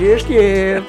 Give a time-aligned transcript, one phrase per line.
[0.00, 0.82] Мальчишки!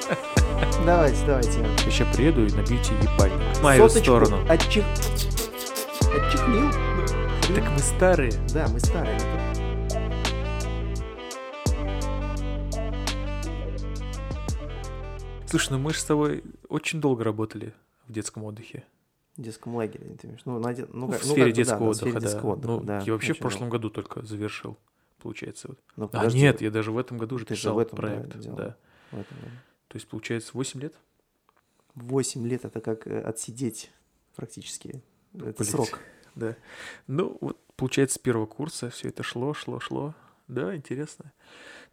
[0.86, 1.52] Давайте, давайте.
[1.84, 3.58] Сейчас приеду и набьете ебальник.
[3.58, 4.38] В мою Соточку сторону.
[4.48, 4.86] отчих-
[6.16, 6.72] Отчихнил?
[7.54, 8.32] Так мы старые.
[8.54, 9.20] Да, мы старые.
[15.46, 17.74] Слушай, ну мы же с тобой очень долго работали
[18.08, 18.86] в детском отдыхе.
[19.36, 20.40] В детском лагере, ты имеешь?
[20.46, 22.20] Ну, на ну, Ну, как- в ну, сфере да, детского да, отдыха, сфере да.
[22.22, 23.78] детского отдыха, ну, да, я вообще в прошлом много.
[23.78, 24.78] году только завершил,
[25.22, 25.68] получается.
[25.68, 25.80] Вот.
[25.98, 28.08] Ну, А нет, я даже в этом году уже Ты же писал в этом, да,
[28.08, 28.40] проект.
[28.40, 28.56] делал.
[28.56, 28.78] да.
[29.12, 29.52] В этом году.
[29.88, 30.96] То есть, получается, 8 лет?
[31.96, 33.92] 8 лет это как э, отсидеть
[34.36, 35.02] практически.
[35.34, 35.70] Это Блядь.
[35.70, 36.00] срок.
[36.34, 36.56] Да.
[37.08, 40.16] Ну, вот, получается, с первого курса все это шло, шло, шло.
[40.48, 41.34] Да, интересно.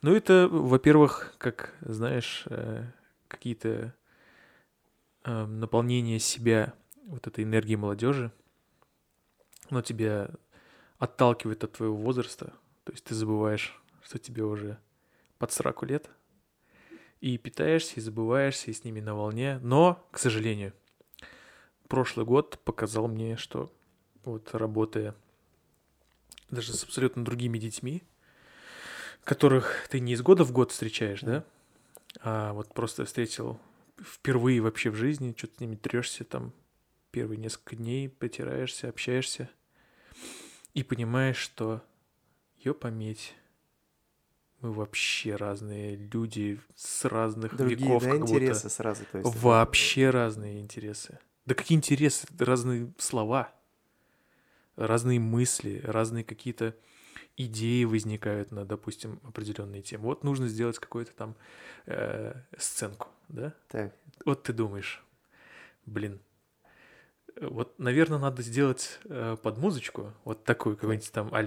[0.01, 2.85] Ну, это, во-первых, как, знаешь, э,
[3.27, 3.93] какие-то
[5.25, 6.73] э, наполнения себя
[7.07, 8.31] вот этой энергией молодежи,
[9.71, 10.31] но тебя
[10.99, 12.53] отталкивает от твоего возраста.
[12.85, 14.79] То есть ты забываешь, что тебе уже
[15.39, 16.09] под сраку лет,
[17.21, 19.59] и питаешься, и забываешься, и с ними на волне.
[19.63, 20.73] Но, к сожалению,
[21.89, 23.73] прошлый год показал мне, что
[24.25, 25.15] вот работая
[26.51, 28.03] даже с абсолютно другими детьми,
[29.25, 31.45] которых ты не из года в год встречаешь, да,
[32.21, 33.61] а вот просто встретил
[34.03, 36.53] впервые вообще в жизни, что-то с ними трешься там
[37.11, 39.51] первые несколько дней, потираешься, общаешься
[40.75, 41.83] и понимаешь, что
[42.59, 43.35] ёпаметь,
[44.61, 48.33] мы вообще разные люди с разных Другие, веков, да, как будто.
[48.35, 49.05] интересы сразу.
[49.13, 51.19] То есть, это- Вообще разные интересы.
[51.47, 52.27] Да какие интересы?
[52.39, 53.53] Разные слова,
[54.77, 56.75] разные мысли, разные какие-то
[57.37, 60.05] идеи возникают на, допустим, определенные темы.
[60.05, 61.37] Вот нужно сделать какую-то там
[61.87, 63.55] э, сценку, да?
[63.69, 65.03] Так, Вот ты думаешь,
[65.87, 66.21] блин,
[67.41, 71.43] вот, наверное, надо сделать э, под музычку вот такую какую-нибудь там а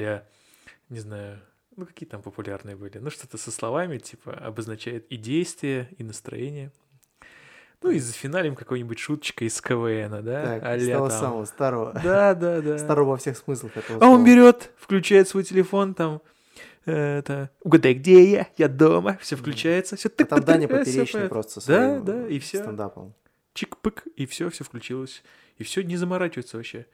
[0.90, 1.42] не знаю,
[1.81, 6.72] ну какие там популярные были, ну что-то со словами, типа, обозначает и действие, и настроение.
[7.81, 10.59] Ну и зафиналим какой-нибудь шуточкой из КВН, да?
[10.59, 11.20] так, с того там.
[11.20, 12.00] самого, старого.
[12.03, 12.78] Да, да, да.
[12.78, 14.25] Старого во всех смыслах этого А он слова.
[14.28, 16.22] берет, включает свой телефон, там,
[16.86, 21.59] э, это, угадай, где я, я дома, все включается, все А там Даня Поперечный просто
[21.66, 22.59] Да, да, и всё.
[22.59, 23.16] стендапом.
[23.56, 25.24] чик-пык, и все, все включилось.
[25.58, 26.86] И все не заморачивается вообще.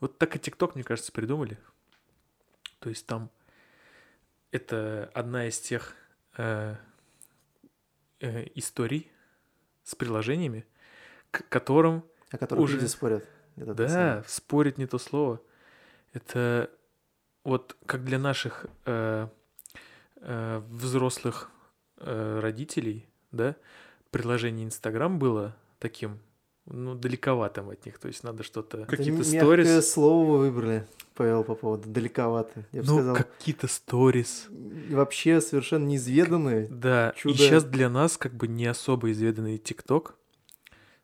[0.00, 1.56] Вот так и ТикТок, мне кажется, придумали.
[2.80, 3.30] То есть там
[4.56, 5.94] это одна из тех
[6.36, 6.74] э,
[8.20, 9.10] э, историй
[9.84, 10.66] с приложениями,
[11.30, 12.74] к которым, О которых Уже.
[12.74, 13.28] люди спорят.
[13.56, 14.24] Это то да, самое.
[14.26, 15.40] спорить не то слово.
[16.12, 16.70] Это
[17.44, 19.28] вот как для наших э,
[20.16, 21.50] э, взрослых
[21.98, 23.56] э, родителей, да,
[24.10, 26.18] приложение Инстаграм было таким,
[26.66, 27.98] ну, далековатым от них.
[27.98, 29.92] То есть надо что-то, какие-то мягкое сторис.
[29.92, 32.64] слово вы выбрали, Павел, по поводу далековато.
[32.72, 34.46] Я бы Ну, сказал, какие-то сторис.
[34.90, 36.66] вообще совершенно неизведанные.
[36.68, 37.34] Да, Чудо.
[37.34, 40.16] и сейчас для нас как бы не особо изведанный ТикТок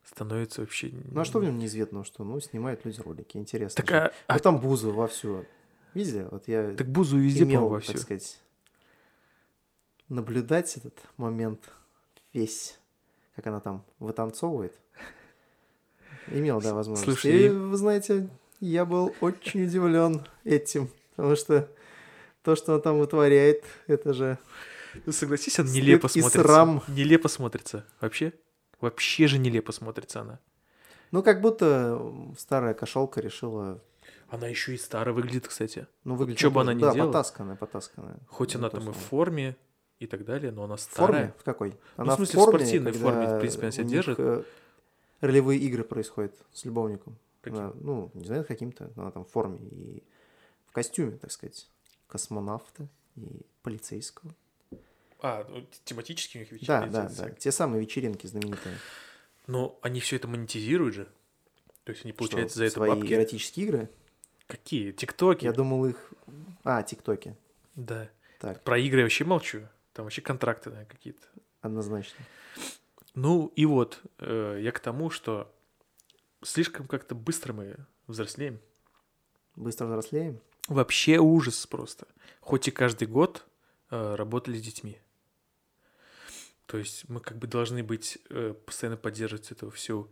[0.05, 0.91] становится вообще...
[1.11, 3.77] Ну а что в нем неизведанного, что ну снимают люди ролики, интересно.
[3.83, 3.97] Так, же.
[3.97, 5.47] а, а- Вот там Бузу вовсю.
[5.95, 6.27] Видели?
[6.31, 7.99] Вот я так Бузу везде, имел, во так всё.
[7.99, 8.41] сказать,
[10.09, 11.71] наблюдать этот момент
[12.33, 12.79] весь,
[13.37, 14.75] как она там вытанцовывает.
[16.29, 17.05] Имел, да, возможность.
[17.05, 18.29] Слушай, и, вы знаете,
[18.61, 21.69] я был очень удивлен этим, потому что
[22.43, 24.39] то, что она там вытворяет, это же...
[25.07, 26.43] Ну, согласись, она нелепо смотрится.
[26.43, 26.83] срам.
[26.89, 27.85] Нелепо смотрится.
[28.01, 28.33] Вообще?
[28.81, 30.39] Вообще же нелепо смотрится она.
[31.13, 32.01] Ну, как будто
[32.39, 33.81] старая кошелка решила...
[34.29, 35.87] Она еще и старо выглядит, кстати.
[36.05, 37.09] Ну, выглядит чё бы она ни да, делала.
[37.09, 38.17] потасканная, потасканная.
[38.29, 39.57] Хоть Ну, она там и в форме
[39.99, 41.07] и так далее, но она В старая.
[41.09, 41.35] форме?
[41.39, 41.69] В какой?
[41.71, 44.19] Ну, в Она смысле, в спортивной форме, в принципе, она себя держит.
[45.23, 47.17] Ролевые игры происходят с любовником.
[47.41, 47.59] Каким?
[47.59, 50.03] Она, ну, не знаю, каким-то, она там в форме и
[50.67, 51.67] в костюме, так сказать,
[52.07, 52.87] космонавта
[53.17, 54.35] и полицейского.
[55.21, 56.93] А, ну, тематические у них вечеринки.
[56.93, 57.31] Да, да, да.
[57.31, 58.77] Те самые вечеринки знаменитые.
[59.47, 61.09] Но они все это монетизируют же.
[61.85, 63.13] То есть они получают Что, за это свои бабки.
[63.13, 63.89] эротические игры.
[64.47, 64.93] Какие?
[64.93, 65.45] Тиктоки?
[65.45, 66.13] Я думал их...
[66.65, 67.37] А, тиктоки.
[67.75, 68.09] Да.
[68.39, 69.63] Так, Про игры я вообще молчу.
[69.93, 71.23] Там вообще контракты наверное, какие-то.
[71.61, 72.25] однозначно.
[73.15, 75.53] Ну и вот, э, я к тому, что
[76.43, 77.77] слишком как-то быстро мы
[78.07, 78.61] взрослеем.
[79.55, 80.41] Быстро взрослеем.
[80.69, 82.07] Вообще ужас просто.
[82.41, 83.45] Хоть и каждый год
[83.91, 84.99] э, работали с детьми.
[86.67, 90.11] То есть мы как бы должны быть, э, постоянно поддерживать эту всю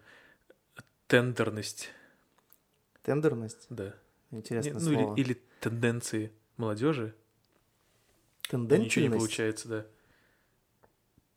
[1.06, 1.88] тендерность,
[3.02, 3.66] Тендерность.
[3.70, 3.94] да.
[4.30, 5.14] Интересное Не- ну слово.
[5.16, 7.14] или, или тенденции молодежи.
[8.52, 9.86] Ничего не получается, да.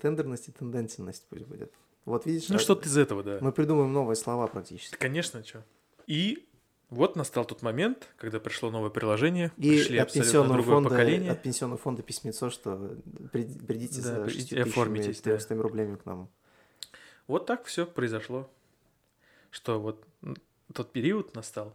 [0.03, 1.71] Тендерность и тендентность пусть будет.
[2.03, 3.37] Вот видишь, Ну а- что-то из этого, да.
[3.39, 4.91] мы придумаем новые слова практически.
[4.91, 5.63] Да, конечно, что.
[6.07, 6.45] И
[6.89, 11.31] Вот настал тот момент, когда пришло новое приложение, И пришли от пенсионного, другое фонда, поколение.
[11.31, 12.97] от пенсионного фонда письмецо, что
[13.31, 15.31] при- придите Да, за придите, 6 оформитесь, да.
[15.31, 16.29] 300 рублями к нам.
[17.25, 18.47] Вот так все произошло.
[19.49, 20.05] Что вот
[20.73, 21.73] тот период настал,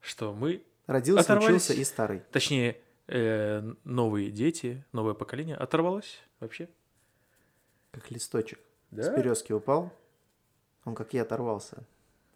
[0.00, 1.48] что мы, Родился, Оторвались.
[1.64, 2.22] учился и старый.
[2.30, 2.76] точнее,
[3.08, 6.68] э, новые дети, новое поколение оторвалось вообще.
[7.96, 8.58] Как листочек.
[8.90, 9.16] С Да?
[9.16, 9.92] березки упал,
[10.84, 11.84] он как я оторвался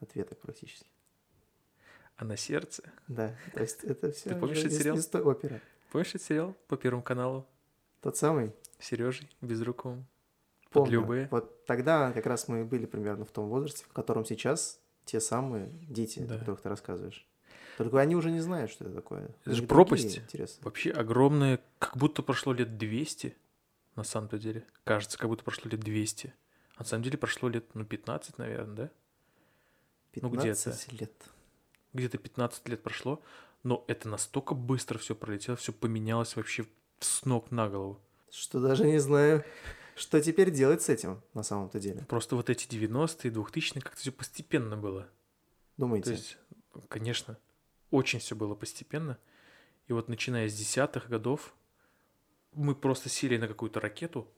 [0.01, 0.87] от веток практически.
[2.17, 2.83] А на сердце.
[3.09, 4.35] Да, то есть это все.
[4.35, 5.27] помнишь этот сериал?
[5.27, 5.61] опера.
[5.93, 7.47] Помнишь этот сериал по Первому каналу?
[8.01, 8.53] Тот самый?
[8.79, 10.07] С Сережей Безруковым?
[10.71, 10.93] Помню.
[10.93, 11.29] любые.
[11.31, 15.69] Вот тогда как раз мы были примерно в том возрасте, в котором сейчас те самые
[15.89, 16.37] дети, Да.
[16.37, 17.27] о которых ты рассказываешь.
[17.77, 19.31] Только они уже не знают, что это такое.
[19.45, 20.21] Это же пропасть.
[20.63, 23.37] Вообще огромное, как будто прошло лет 200,
[24.01, 24.67] на самом-то деле.
[24.85, 26.35] Кажется, как будто прошло лет 200.
[26.77, 28.91] А на самом деле прошло лет, ну, 15, наверное, да?
[30.17, 30.65] Ну, где-то.
[30.65, 31.13] 15 лет.
[31.93, 33.23] Где-то 15 лет прошло,
[33.63, 36.67] но это настолько быстро все пролетело, все поменялось вообще
[37.01, 38.01] с ног на голову.
[38.31, 39.45] Что даже не знаю,
[39.97, 42.05] что теперь делать с этим на самом-то деле.
[42.09, 45.09] Просто вот эти 90-е, 2000-е как-то все постепенно было.
[45.77, 46.05] Думаете?
[46.05, 46.39] То есть,
[46.89, 47.39] конечно,
[47.91, 49.19] очень все было постепенно.
[49.89, 51.53] И вот начиная с десятых годов
[52.53, 54.29] мы просто сели на какую-то ракету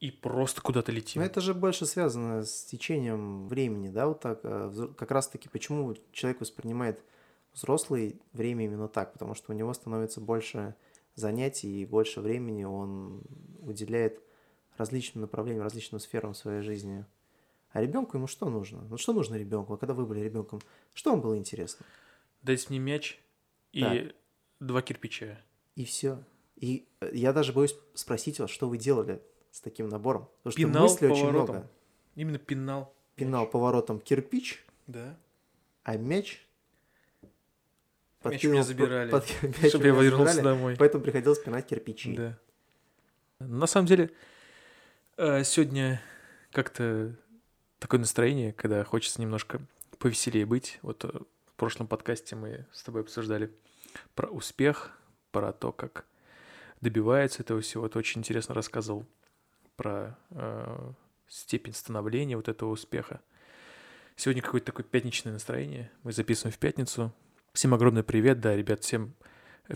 [0.00, 1.20] и просто куда-то летим.
[1.22, 4.40] Но это же больше связано с течением времени, да, вот так.
[4.44, 7.02] а, взро- Как раз-таки почему человек воспринимает
[7.54, 10.74] взрослое время именно так, потому что у него становится больше
[11.14, 13.22] занятий и больше времени он
[13.60, 14.20] уделяет
[14.76, 17.06] различным направлениям, различным сферам своей жизни.
[17.70, 18.80] А ребенку ему что нужно?
[18.88, 19.76] Вот что нужно ребенку?
[19.78, 20.60] Когда вы были ребенком,
[20.92, 21.86] что вам было интересно?
[22.42, 23.18] Дайте мне мяч
[23.72, 24.14] и Так.
[24.60, 25.38] два кирпича.
[25.74, 26.22] И все.
[26.56, 30.28] И э, я даже боюсь спросить вас, что вы делали с таким набором.
[30.42, 31.54] Потому что Пинал мыслей очень поворотом.
[31.56, 31.70] много.
[32.14, 32.94] Именно пинал.
[33.14, 35.16] Пинал поворотом кирпич, Да.
[35.84, 36.42] а мяч...
[38.24, 40.76] Мяч у меня забирали, под- мяч Чтобы я вернулся забирали, домой.
[40.78, 42.14] Поэтому приходилось пинать кирпичи.
[42.16, 42.38] Да.
[43.38, 44.10] На самом деле,
[45.16, 46.02] э, сегодня
[46.50, 47.14] как-то
[47.78, 49.60] такое настроение, когда хочется немножко
[49.98, 50.78] повеселее быть.
[50.82, 53.52] Вот э, в прошлом подкасте мы с тобой обсуждали
[54.14, 54.98] про успех,
[55.30, 56.04] про то, как
[56.80, 57.88] добивается этого всего.
[57.88, 59.04] Ты очень интересно рассказывал
[59.76, 60.90] про э,
[61.28, 63.20] степень становления вот этого успеха.
[64.16, 65.90] Сегодня какое-то такое пятничное настроение.
[66.02, 67.12] Мы записываем в пятницу.
[67.52, 69.14] Всем огромный привет, да, ребят, всем,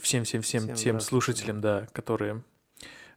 [0.01, 2.43] всем, всем, всем, Всем тем слушателям, да, которые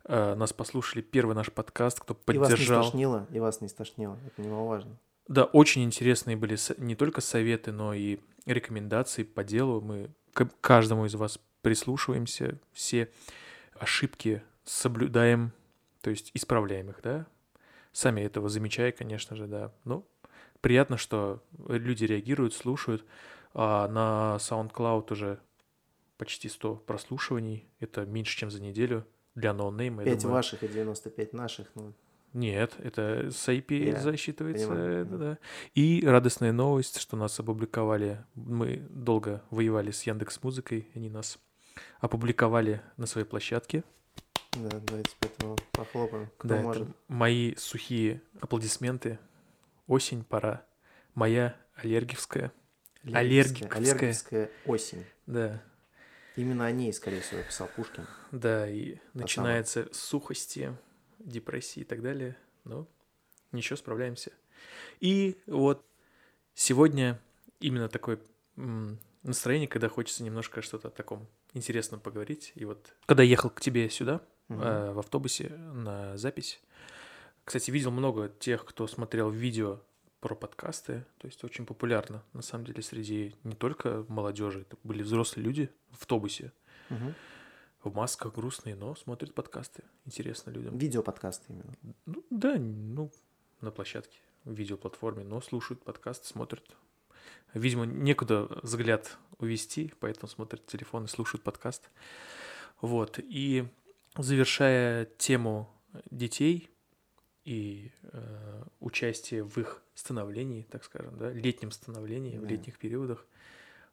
[0.05, 2.83] э, нас послушали, первый наш подкаст, кто И вас не поддержал.
[2.83, 4.17] стошнило, и вас не стошнило.
[4.25, 4.97] Это немаловажно.
[5.27, 9.79] Да, очень интересные были не только советы, но и рекомендации по делу.
[9.79, 13.09] Мы к каждому из вас прислушиваемся, все
[13.79, 15.51] ошибки соблюдаем,
[16.01, 17.25] то есть исправляем их, да.
[17.91, 19.71] Сами этого замечая, конечно же, да.
[19.85, 20.05] Ну,
[20.61, 23.05] приятно, что люди реагируют, слушают.
[23.53, 25.39] А на SoundCloud уже
[26.17, 27.67] почти 100 прослушиваний.
[27.79, 29.05] Это меньше, чем за неделю
[29.35, 30.03] для ноунейма.
[30.03, 30.35] я 5 думаю.
[30.35, 31.67] ваших и 95 наших.
[31.75, 31.93] Ну,
[32.33, 34.67] Нет, это с IP Я засчитывается.
[34.67, 35.17] понимаю, да.
[35.17, 35.37] да.
[35.75, 38.25] И радостная новость, что нас опубликовали.
[38.33, 41.37] Мы долго воевали с Яндекс Музыкой, они нас
[41.99, 43.83] опубликовали на своей площадке.
[44.53, 46.29] да, давайте поэтому похлопаем.
[46.37, 46.87] Кто да, может.
[47.07, 49.19] мои сухие аплодисменты.
[49.87, 50.65] Осень, пора.
[51.15, 52.51] Моя аллергивская.
[53.11, 53.77] аллергическая.
[53.77, 55.05] Аллергическая осень.
[55.25, 55.61] Да,
[56.35, 58.07] Именно о ней, скорее всего, писал Пушкин.
[58.31, 60.75] да, и начинается сухости,
[61.19, 62.35] депрессии и так далее.
[62.63, 62.87] Но
[63.51, 64.31] ничего, справляемся.
[64.99, 65.85] И вот
[66.55, 67.19] сегодня
[67.59, 68.19] именно такое
[69.21, 72.51] настроение, когда хочется немножко что-то о таком интересном поговорить.
[72.55, 74.61] И вот когда ехал к тебе сюда, Мгм.
[74.61, 76.61] э, в автобусе на запись,
[77.45, 79.79] кстати, видел много тех, кто смотрел видео
[80.19, 85.03] про подкасты, то есть очень популярно, на самом деле, среди не только молодежи, это были
[85.03, 86.53] взрослые люди в автобусе,
[86.89, 87.13] Мгм.
[87.83, 89.83] в масках грустные, но смотрят подкасты.
[90.05, 90.77] Интересно людям.
[90.77, 91.73] Видеоподкасты именно.
[92.05, 93.11] Ну, да, ну,
[93.59, 96.63] на площадке, в видеоплатформе, но слушают подкаст, смотрят.
[97.53, 101.89] Видимо, некуда взгляд увести, поэтому смотрят телефон и слушают подкаст.
[102.81, 103.19] Вот.
[103.19, 103.65] И
[104.17, 105.69] завершая тему
[106.09, 106.69] детей
[107.45, 112.47] и э, участие в их становлении, так скажем, да, летнем становлении, в Да.
[112.47, 113.25] летних периодах,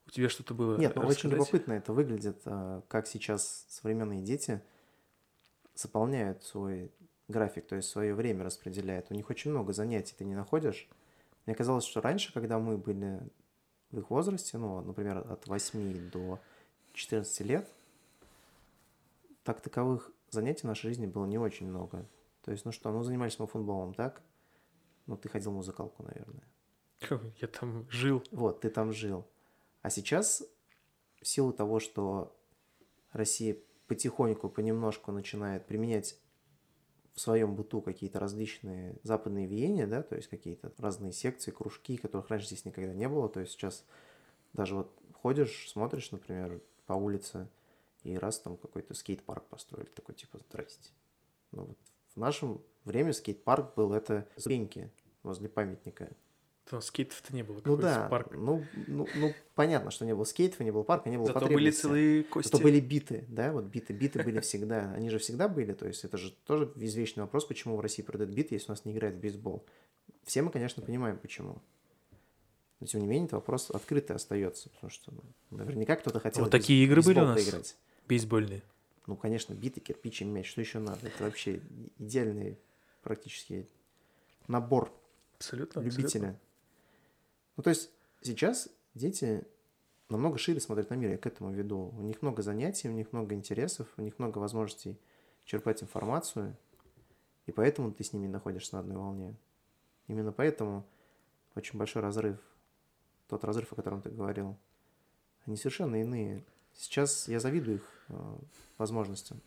[0.07, 4.61] у тебя что-то было Нет, ну очень любопытно это выглядит, а, как сейчас современные дети
[5.75, 6.91] заполняют свой
[7.29, 9.07] график, то есть свое время распределяют.
[9.11, 10.89] У них очень много занятий, ты не находишь?
[11.47, 13.21] Мне казалось, что раньше, когда мы были
[13.91, 16.39] в их возрасте, ну, например, от 8 до
[16.93, 17.69] 14 лет,
[19.43, 22.07] так таковых занятий в нашей жизни было не очень много.
[22.43, 24.23] То есть, ну что, ну занимались мы футболом, так?
[25.07, 26.45] Ну, ты ходил в музыкалку, наверное.
[27.41, 28.23] Я там жил.
[28.31, 29.27] Вот, ты там жил.
[29.83, 30.43] А сейчас,
[31.21, 32.37] в силу того, что
[33.13, 33.57] Россия
[33.89, 36.19] потихоньку, понемножку начинает применять
[37.15, 42.29] в своем быту какие-то различные западные веяния, да, то есть какие-то разные секции, кружки, которых
[42.29, 43.29] раньше здесь никогда не было.
[43.29, 43.85] То есть сейчас
[44.53, 47.49] даже вот ходишь, смотришь, например, по улице,
[48.03, 50.91] и раз там какой-то скейт-парк построили, такой типа «Здрасте».
[51.53, 51.79] Ну вот
[52.15, 54.91] в нашем время скейт-парк был это Зреньки
[55.23, 56.11] возле памятника.
[56.71, 58.31] То скейтов-то не было, Ну да, парк.
[58.33, 61.49] ну, ну, ну понятно, что не было скейтов, не было парка, не было Зато были
[61.49, 61.81] потребности.
[61.81, 62.49] целые кости.
[62.49, 64.93] Зато были биты, да, вот биты, биты были всегда.
[64.95, 68.31] Они же всегда были, то есть это же тоже извечный вопрос, почему в России продают
[68.33, 69.67] биты, если у нас не играет в бейсбол.
[70.23, 71.61] Все мы, конечно, понимаем, почему.
[72.79, 75.23] Но, тем не менее, этот вопрос открытый остается, потому что ну,
[75.57, 77.43] наверняка кто-то хотел Вот такие игры были у нас?
[77.43, 77.77] поиграть.
[78.09, 78.63] Бейсбольные.
[79.09, 81.09] Ну, конечно, биты, кирпич и мяч, что еще надо?
[81.09, 81.61] Это вообще
[81.99, 82.61] идеальный
[83.03, 83.67] практически
[84.47, 84.93] набор
[85.37, 85.81] Абсолютно.
[85.81, 86.39] любителя.
[87.61, 87.91] Ну, то есть
[88.23, 89.47] сейчас дети
[90.09, 91.93] намного шире смотрят на мир, я к этому веду.
[91.95, 94.99] У них много занятий, у них много интересов, у них много возможностей
[95.45, 96.57] черпать информацию,
[97.45, 99.37] и поэтому ты с ними находишься на одной волне.
[100.07, 100.87] Именно поэтому
[101.55, 102.39] очень большой разрыв,
[103.29, 104.57] тот разрыв, о котором ты говорил,
[105.45, 106.43] они совершенно иные.
[106.73, 108.39] Сейчас я завидую их э,
[108.79, 109.39] возможностям.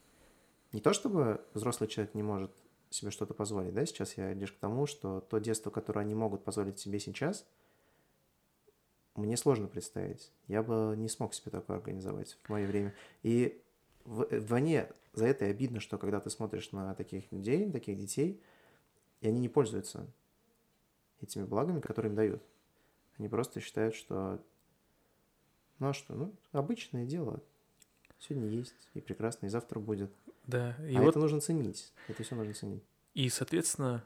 [0.72, 2.51] Не то чтобы взрослый человек не может
[2.91, 6.43] себе что-то позволить, да, сейчас я лишь к тому, что то детство, которое они могут
[6.43, 7.48] позволить себе сейчас,
[9.15, 10.32] мне сложно представить.
[10.48, 12.93] Я бы не смог себе такое организовать в мое время.
[13.22, 13.62] И
[14.05, 18.41] в- вдвойне за это и обидно, что когда ты смотришь на таких людей, таких детей,
[19.22, 20.08] и они не пользуются
[21.22, 22.43] этими благами, которые им дают.
[23.17, 24.43] Они просто считают, что
[25.79, 27.41] ну а что, ну, обычное дело.
[28.20, 30.12] Сегодня есть, и прекрасно, и завтра будет.
[30.48, 30.77] Да.
[30.88, 31.91] И а вот это нужно ценить.
[32.08, 32.84] Это все нужно ценить.
[33.13, 34.03] И, соответственно,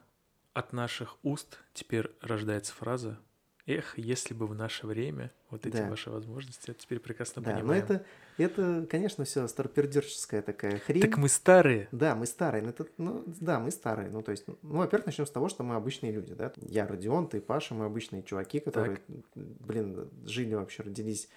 [0.53, 3.19] от наших уст теперь рождается фраза
[3.67, 5.89] «Эх, если бы в наше время вот эти Да.
[5.89, 7.83] ваши возможности, это теперь прекрасно Да, но понимаем».
[7.83, 8.05] это,
[8.37, 11.01] это, конечно, все старпердерческая такая хрень.
[11.01, 11.89] Так мы старые.
[11.91, 12.63] Да, мы старые.
[12.63, 14.09] Ну, это, ну, да, мы старые.
[14.09, 16.53] Ну, то есть, ну, во-первых, начнем с того, что мы обычные люди, да.
[16.61, 19.01] Я Родион, ты Паша, мы обычные чуваки, которые,
[19.35, 21.29] блин, жили вообще, родились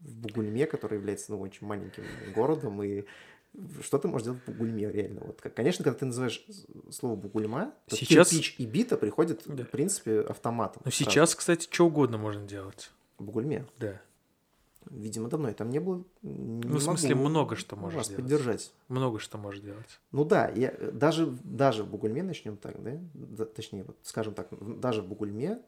[0.00, 3.04] в Бугульме, который является, ну, очень маленьким городом, и
[3.82, 5.20] что ты можешь делать в Бугульме, реально?
[5.24, 6.44] Вот, как- конечно, когда ты называешь
[6.90, 9.64] слово Бугульма, то Сейчас- кирпич и бита приходят, Да.
[9.64, 10.82] в принципе, автоматом.
[10.84, 11.10] Но сразу.
[11.10, 12.90] сейчас, кстати, что угодно можно делать.
[13.18, 13.66] В Бугульме.
[13.78, 14.00] Да.
[14.90, 16.06] Видимо, давно я там не был.
[16.22, 18.22] Не Ну, в смысле, много что можешь вас делать.
[18.24, 18.72] поддержать.
[18.88, 20.00] Много что можешь делать.
[20.10, 22.98] Ну да, я, даже, даже в Бугульме начнем так, да?
[23.12, 24.48] Да, Точнее, вот, скажем так,
[24.80, 25.60] даже в Бугульме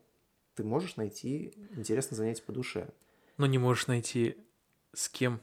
[0.54, 2.88] ты можешь найти интересное занятие по душе.
[3.36, 4.36] Но не можешь найти
[4.94, 5.40] с кем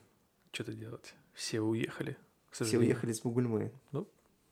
[0.51, 1.13] что-то делать.
[1.33, 2.17] Все уехали,
[2.51, 3.71] Все уехали из Бугульмы.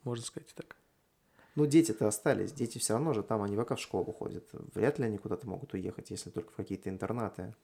[0.03, 0.77] Можно сказать и так.
[1.55, 2.53] Ну, дети-то остались.
[2.53, 4.47] Дети все равно же там, они пока в школу ходят.
[4.75, 7.55] Вряд ли они куда-то могут уехать, если только в какие-то интернаты,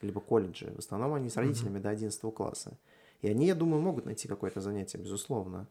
[0.00, 0.72] либо колледжи.
[0.76, 2.78] В основном они с родителями до 11 класса.
[3.22, 5.66] И они, я думаю, могут найти какое-то занятие, безусловно.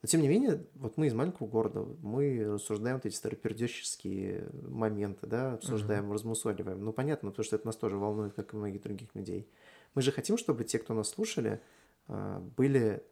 [0.00, 5.26] Но тем не менее, вот мы из маленького города, мы рассуждаем вот эти старопердеческие моменты,
[5.26, 6.84] да, обсуждаем, размусоливаем.
[6.84, 9.48] Ну, понятно, потому что это нас тоже волнует, как и многих других людей.
[9.94, 11.60] Мы же хотим, чтобы те, кто нас слушали,
[12.06, 13.02] а, были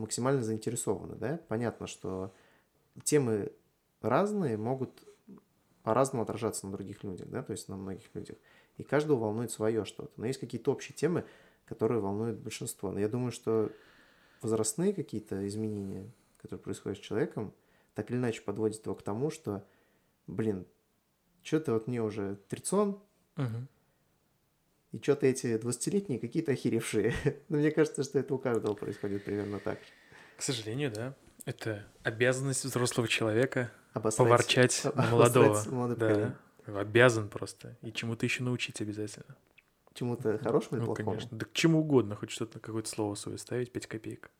[0.00, 1.40] максимально заинтересованы, да.
[1.48, 2.34] Понятно, что
[3.04, 3.52] темы
[4.00, 5.04] разные могут
[5.82, 8.36] по-разному отражаться на других людях, да, то есть на многих людях.
[8.76, 10.12] И каждого волнует свое что-то.
[10.16, 11.24] Но есть какие-то общие темы,
[11.66, 12.90] которые волнуют большинство.
[12.90, 13.70] Но я думаю, что
[14.42, 17.52] возрастные какие-то изменения, которые происходят с человеком,
[17.94, 19.64] так или иначе подводят его к тому, что,
[20.26, 20.66] блин,
[21.42, 23.00] что-то вот мне уже трицон,
[23.36, 23.68] Мгм.
[24.92, 27.14] И что-то эти 20-летние какие-то охеревшие.
[27.48, 29.78] Но мне кажется, что это у каждого происходит примерно так.
[30.36, 31.14] К сожалению, да.
[31.46, 35.96] Это обязанность взрослого человека Обосрать- поворчать обосрать молодого.
[35.96, 36.36] Да.
[36.66, 37.76] Обязан просто.
[37.82, 39.36] И чему-то еще научить обязательно.
[39.94, 41.10] Чему-то хорошему или Ну, плохому?
[41.12, 41.36] конечно.
[41.36, 44.30] Да к чему угодно, хоть что-то, какое-то слово свое ставить, 5 копеек.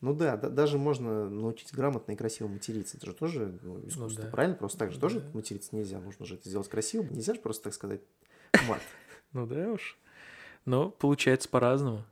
[0.00, 2.96] Ну да, да, даже можно научить грамотно и красиво материться.
[2.96, 4.30] Это же тоже ну, искусство, да.
[4.30, 4.56] правильно?
[4.56, 5.30] Просто так же тоже Да.
[5.34, 6.00] материться нельзя.
[6.00, 7.02] Нужно же это сделать красиво.
[7.10, 8.00] Нельзя же просто так сказать
[8.66, 8.80] мат.
[9.32, 9.96] Ну да уж.
[10.64, 12.04] Но получается по-разному.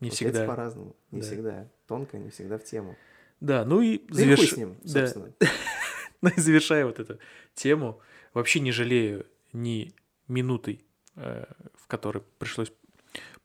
[0.00, 0.52] Не Получается всегда.
[0.52, 0.96] по-разному.
[1.10, 1.26] Не Да.
[1.26, 1.68] всегда.
[1.86, 2.96] Тонко, не всегда в тему.
[3.40, 5.06] Да, ну и Да заверш- с ним, да.
[5.06, 5.32] собственно.
[6.22, 7.18] Ну и завершая вот эту
[7.54, 8.00] тему,
[8.32, 9.92] вообще не жалею ни
[10.28, 10.84] минутой,
[11.16, 12.72] э, в которой пришлось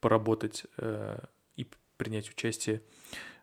[0.00, 1.18] поработать э,
[1.56, 1.66] и
[1.96, 2.80] принять участие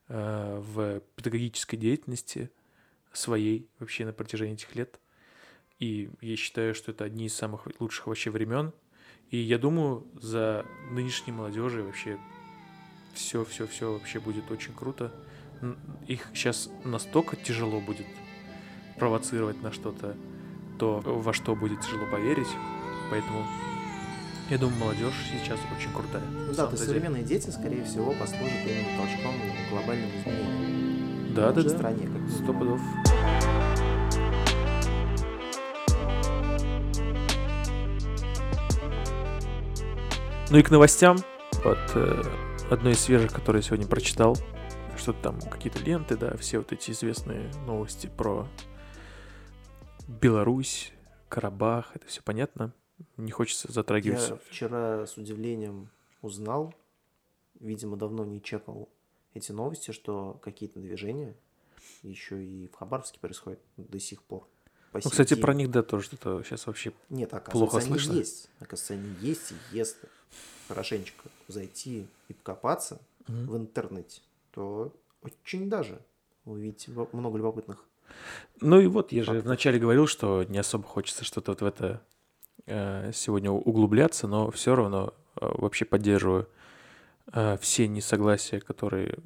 [0.08, 2.50] э, в педагогической деятельности
[3.12, 5.00] своей вообще на протяжении этих лет.
[5.80, 8.72] И я считаю, что это одни из самых лучших вообще времен.
[9.32, 12.17] И я думаю, за нынешней молодежи вообще
[13.13, 15.12] все, все, все вообще будет очень круто.
[16.08, 18.05] Их сейчас настолько тяжело будет
[18.98, 20.15] провоцировать на что-то,
[20.77, 22.48] то во что будет тяжело поверить.
[23.10, 23.46] Поэтому
[24.50, 26.24] Я думаю, молодежь сейчас очень крутая.
[26.29, 31.34] Ну да, то современные дети, скорее всего, послужат именно толчком к глобальным изменениям.
[31.34, 31.70] Да, в да, да.
[31.70, 32.82] стране, как Сто пудов.
[40.52, 41.18] Ну и к новостям.
[41.64, 42.22] Вот э,
[42.70, 44.38] одной из свежих, которые я сегодня прочитал.
[44.96, 48.48] Что-то там, какие-то ленты, да, все вот эти известные новости про
[50.08, 50.94] Беларусь,
[51.30, 52.74] Карабах, это все понятно.
[53.18, 54.30] Не хочется затрагивать.
[54.30, 55.90] Я вчера с удивлением
[56.22, 56.75] узнал,
[57.60, 58.88] видимо, давно не чекал
[59.34, 61.36] эти новости, что какие-то движения
[62.04, 64.48] еще и в Хабаровске происходят до сих пор.
[65.04, 66.92] По Ну, кстати, про них, да, тоже что-то сейчас вообще...
[67.10, 68.14] Нет, оказывается, плохо они слышно.
[68.14, 68.50] есть.
[68.60, 70.08] Оказывается, они есть и если
[70.68, 73.48] хорошенечко зайти и покопаться Мгм.
[73.48, 74.22] в интернете,
[74.52, 76.00] то очень даже
[76.46, 77.84] увидите во- много любопытных.
[78.62, 82.02] Ну и вот, я же вначале говорил, что не особо хочется что-то вот в это
[82.68, 86.48] э, сегодня углубляться, но все равно э, вообще поддерживаю
[87.34, 89.18] э, все несогласия, которые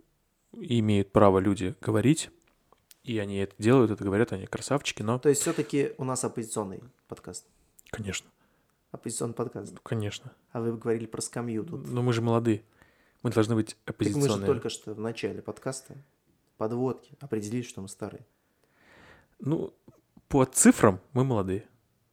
[0.54, 2.32] имеют право люди говорить,
[3.03, 6.82] и они это делают, это говорят, они красавчики, но, То есть все-таки у нас оппозиционный
[7.08, 7.46] подкаст.
[7.91, 8.29] конечно,
[8.91, 9.77] Оппозиционный подкаст.
[9.84, 10.32] конечно.
[10.51, 11.88] А вы говорили про скамью тут.
[11.88, 12.63] Но мы же молодые,
[13.24, 14.46] мы должны быть Так мы же оппозиционными.
[14.48, 15.96] только что в начале подкаста
[16.58, 18.25] подводки определили, что мы старые.
[19.39, 19.74] Ну,
[20.27, 21.68] по цифрам мы молодые,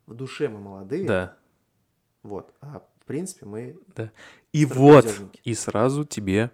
[0.06, 1.06] В душе мы молодые.
[1.06, 1.36] да.
[2.22, 2.52] Вот.
[2.60, 3.76] А в принципе мы...
[4.52, 6.50] И Старые вот, и сразу тебе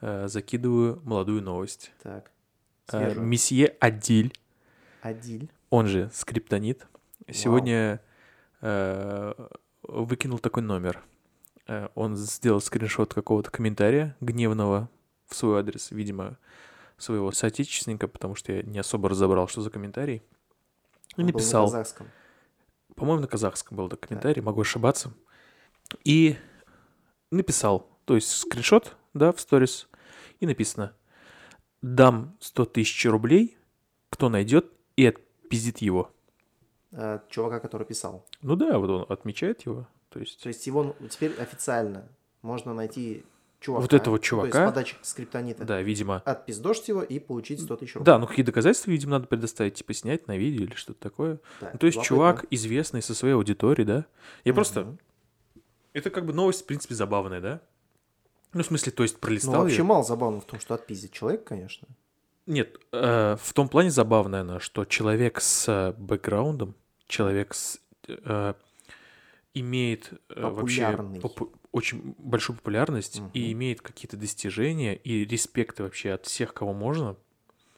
[0.00, 1.92] э, закидываю молодую новость.
[2.02, 2.30] Так.
[2.90, 3.14] Э.
[3.14, 4.32] Месье Адиль,
[5.02, 5.50] Адиль.
[5.70, 6.86] он же Скриптонит,
[7.30, 8.00] сегодня
[8.60, 9.34] э,
[9.82, 11.02] выкинул такой номер.
[11.66, 14.88] Э, он сделал скриншот какого-то комментария гневного
[15.26, 16.38] в свой адрес, видимо,
[16.98, 20.22] своего соотечественника, потому что я не особо разобрал, что за комментарий.
[21.16, 22.08] И Он был на написал, казахском.
[22.94, 25.12] по-моему, на казахском был этот комментарий, могу ошибаться.
[26.04, 26.36] И
[27.30, 29.88] написал, то есть скриншот, да, в сторис,
[30.40, 30.94] и написано,
[31.82, 33.56] дам 100 тысяч рублей,
[34.10, 34.66] кто найдет
[34.96, 36.10] и отпиздит его.
[36.92, 38.24] э, чувака, который писал.
[38.42, 39.86] Ну да, вот он отмечает его.
[40.10, 42.06] То есть, То есть его ну, теперь официально
[42.42, 43.24] можно найти
[43.60, 43.80] чувака.
[43.82, 44.66] Вот этого То есть чувака?
[44.66, 45.64] подачи скриптонита.
[45.64, 46.16] да, видимо.
[46.26, 48.04] Отпиздошить его и получить 100 тысяч рублей.
[48.04, 51.38] Да, ну какие доказательства, видимо, надо предоставить, типа снять на видео или что-то такое.
[51.62, 52.04] Да, Ну, то есть любопытно.
[52.04, 54.04] чувак известный со своей аудиторией, да?
[54.44, 54.82] Я просто...
[54.84, 54.98] Мгм.
[55.94, 57.60] Это как бы новость, в принципе, забавная, да?
[58.52, 59.84] Ну, в смысле, то есть Ну, пролистал вообще её.
[59.84, 61.88] мало забавно в том, что отпиздит человек, конечно.
[62.46, 66.74] Нет, э, в том плане забавная она, что человек с э, бэкграундом,
[67.06, 68.54] человек с, э,
[69.54, 73.30] имеет э, вообще попу- очень большую популярность Мгм.
[73.32, 77.16] и имеет какие-то достижения и респект вообще от всех, кого можно,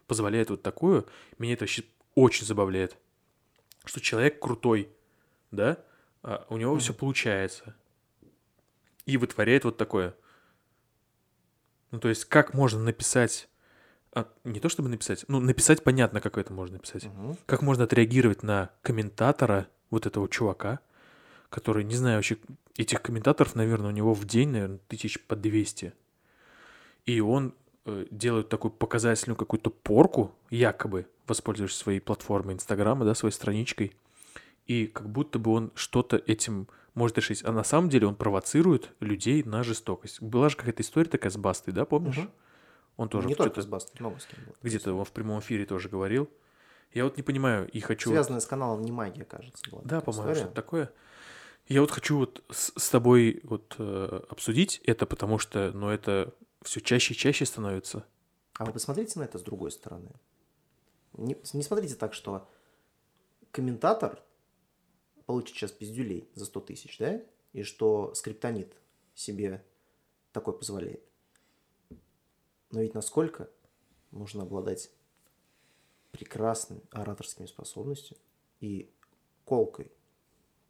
[0.07, 1.07] позволяет вот такую.
[1.39, 1.85] Меня это вообще
[2.15, 2.97] очень забавляет,
[3.85, 4.89] что человек крутой,
[5.51, 5.79] да,
[6.23, 7.75] а у него все получается
[9.07, 10.15] и вытворяет вот такое.
[11.95, 13.49] Ну, то есть, как можно написать...
[14.13, 17.05] а, не то чтобы написать, ну, написать понятно, как это можно написать.
[17.05, 17.39] Мгм.
[17.47, 20.81] Как можно отреагировать на комментатора, вот этого чувака,
[21.51, 22.37] который, не знаю, вообще,
[22.77, 25.93] этих комментаторов, наверное, у него в день, наверное, тысяч по 200.
[27.07, 27.55] И он
[27.85, 33.93] э, делает такую показательную какую-то порку, якобы, воспользуясь своей платформой Инстаграма, да, своей страничкой,
[34.67, 37.45] и как будто бы он что-то этим может решить.
[37.45, 40.23] А на самом деле он провоцирует людей на жестокость.
[40.23, 42.19] Была же какая-то история такая с Бастой, да, помнишь?
[42.19, 42.31] Мгм.
[42.97, 44.55] Он тоже не только с Бастой, много с кем было.
[44.63, 46.31] где-то он в прямом эфире тоже говорил.
[46.93, 48.11] Я вот не понимаю и хочу...
[48.11, 49.83] Связанная с каналом «Не магия», кажется, была.
[49.85, 50.93] Да, по-моему, что-то такое.
[51.67, 56.33] Я вот хочу вот с, с тобой вот э, обсудить это, потому что, ну, это
[56.63, 58.05] все чаще и чаще становится.
[58.59, 60.11] А вы посмотрите на это с другой стороны.
[61.15, 62.49] Не, не смотрите так, что
[63.51, 64.23] комментатор
[65.27, 67.23] получит сейчас пиздюлей за 100 тысяч, да?
[67.53, 68.77] И что скриптонит
[69.15, 69.65] себе
[70.33, 71.03] такой позволяет.
[72.71, 73.49] Но ведь насколько
[74.11, 74.91] нужно обладать
[76.11, 78.21] прекрасными ораторскими способностями
[78.61, 78.91] и
[79.45, 79.91] колкой,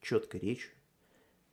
[0.01, 0.73] четкой речью,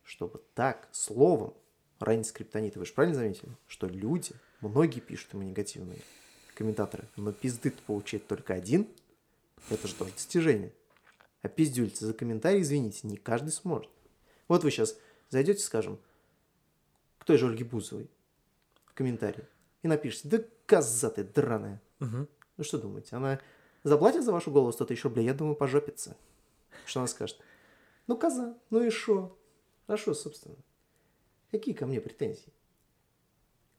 [0.02, 1.54] чтобы так, словом,
[1.98, 2.78] ранить скриптонита.
[2.78, 6.00] Вы же правильно заметили, что люди, многие пишут ему негативные
[6.54, 8.88] комментаторы, но пизды получает только один,
[9.70, 10.72] это же тоже достижение.
[11.42, 13.90] А пиздюльцы за комментарий, извините, не каждый сможет.
[14.48, 14.96] Вот вы сейчас
[15.28, 15.98] зайдете, скажем,
[17.18, 18.08] к той же Ольге Бузовой
[18.86, 19.44] в комментарии
[19.82, 21.80] и напишите, да коза ты драная.
[21.98, 22.28] Мгм.
[22.56, 23.40] Ну что думаете, она
[23.82, 25.24] заплатит за вашу голову 100 тысяч рублей?
[25.24, 26.16] Я думаю, пожопится.
[26.86, 27.38] Что она скажет?
[28.06, 29.36] Ну, коза, ну и шо?
[29.86, 30.56] А шо, собственно?
[31.50, 32.52] Какие ко мне претензии?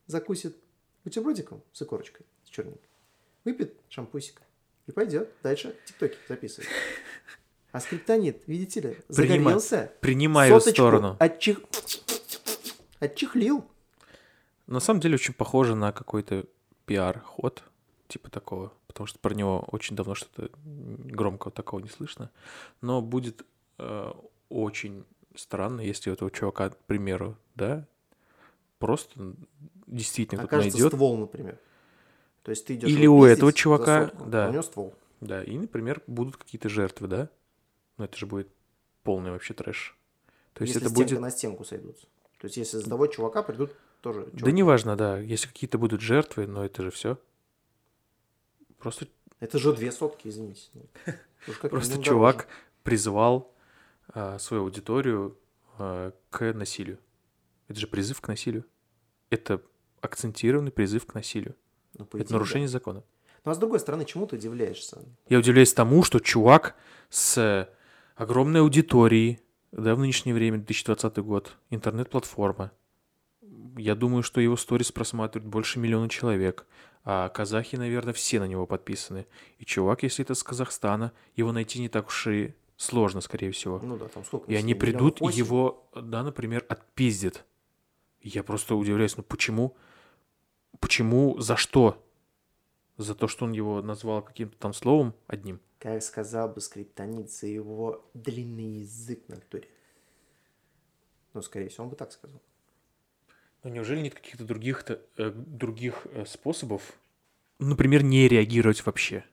[0.06, 0.56] Закусит
[1.04, 2.90] бутербродиком с икорочкой, с черненькой,
[3.46, 4.44] выпьет шампусика
[4.88, 6.70] и пойдет дальше тиктоки записывать.
[7.74, 11.18] А скриптонит, видите ли, Принима- загорелся, Принимаю соточку сторону.
[11.20, 11.60] отчих-
[13.00, 13.66] отчехлил.
[14.68, 16.46] На самом деле очень похоже на какой-то
[16.86, 17.64] пиар-ход,
[18.08, 22.30] типа такого, потому что про него очень давно что-то громкого такого не слышно.
[22.82, 23.44] Но будет
[23.80, 24.12] э,
[24.50, 25.04] очень
[25.36, 27.88] странно, если у этого чувака, к примеру, да,
[28.78, 29.34] просто
[29.88, 31.58] действительно кто-то найдет, ствол, например.
[32.44, 34.46] То есть ты идешь Или у этого чувака, сотку, да.
[34.46, 34.94] а у него ствол.
[35.22, 37.30] да, и, например, будут какие-то жертвы, да,
[37.98, 38.48] но это же будет
[39.04, 39.98] полный вообще трэш.
[40.54, 41.20] То есть если это будет...
[41.20, 42.08] на стенку сойдутся.
[42.40, 44.56] То есть если за того чувака придут тоже Да чуваки.
[44.56, 47.18] неважно, да, если какие-то будут жертвы, но это же все.
[48.78, 49.08] Просто
[49.40, 50.70] Это же две сотки, извините.
[51.48, 52.50] Ну, Просто чувак дороже.
[52.84, 53.54] призвал
[54.10, 55.38] а, свою аудиторию
[55.78, 57.00] а, к насилию.
[57.68, 58.66] Это же призыв к насилию.
[59.30, 59.62] Это
[60.02, 61.56] акцентированный призыв к насилию.
[61.98, 63.02] Ну, по Это идее, нарушение закона.
[63.02, 63.06] да.
[63.46, 65.02] Ну а с другой стороны, чему ты удивляешься?
[65.28, 66.76] Я удивляюсь тому, что чувак
[67.10, 67.70] с
[68.24, 69.40] огромной аудиторией,
[69.72, 72.72] да, в нынешнее время, 2020 год, интернет-платформа.
[73.78, 76.66] Я думаю, что его сторис просматривают больше миллиона человек,
[77.04, 79.26] а казахи, наверное, все на него подписаны.
[79.60, 83.80] И чувак, если это с Казахстана, его найти не так уж и сложно, скорее всего.
[83.84, 84.52] Ну да, там сколько?
[84.52, 87.46] И они придут, и его, да, например, отпиздят.
[88.22, 89.76] Я просто удивляюсь, ну почему?
[90.80, 91.40] Почему?
[91.40, 92.02] За что?
[92.98, 95.60] За то, что он его назвал каким-то там словом одним?
[95.84, 99.68] Как сказал бы скриптонит за его длинный язык на натуре.
[101.34, 102.42] Ну, скорее всего, он бы так сказал.
[103.64, 104.86] Но неужели нет каких-то других,
[105.18, 106.94] других э, способов?
[107.60, 109.26] Например, не реагировать вообще.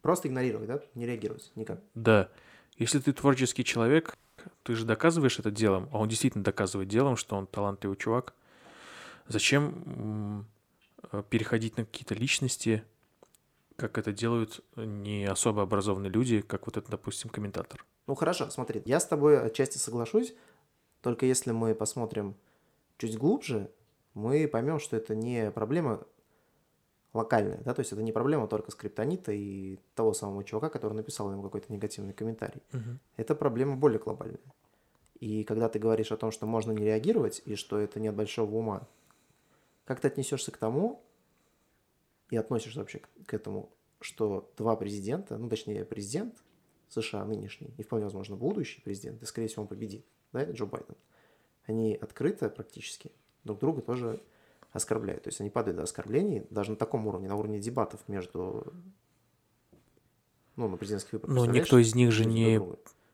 [0.00, 0.82] Просто игнорировать, да?
[0.94, 1.78] Не реагировать никак.
[1.94, 2.30] Да.
[2.78, 4.16] Если ты творческий человек,
[4.62, 8.32] ты же доказываешь это делом, а он действительно доказывает делом, что он талантливый чувак.
[9.26, 10.46] Зачем
[11.12, 12.82] э, переходить на какие-то личности,
[13.78, 17.86] как это делают не особо образованные люди, как вот это, допустим, комментатор?
[18.08, 20.34] Ну хорошо, смотри, я с тобой отчасти соглашусь,
[21.00, 22.34] только если мы посмотрим
[22.96, 23.70] чуть глубже,
[24.14, 26.04] мы поймем, что это не проблема
[27.14, 31.30] локальная, да, то есть это не проблема только скриптонита и того самого чувака, который написал
[31.30, 32.62] ему какой-то негативный комментарий.
[33.16, 34.40] Это проблема более глобальная.
[35.20, 38.56] И когда ты говоришь о том, что можно не реагировать и что это нет большого
[38.56, 38.88] ума,
[39.84, 41.00] как ты отнесешься к тому
[42.30, 46.34] и относишься вообще к- к этому, что два президента, ну точнее президент
[46.88, 50.96] США нынешний и вполне возможно будущий президент, и скорее всего он победит, да, Джо Байден,
[51.66, 53.10] они открыто практически
[53.44, 54.22] друг друга тоже
[54.72, 55.24] оскорбляют.
[55.24, 58.72] То есть они падают до оскорблений даже на таком уровне, на уровне дебатов между
[60.56, 61.34] ну, на президентских выборах.
[61.34, 62.60] Но представляешь, никто из них же не,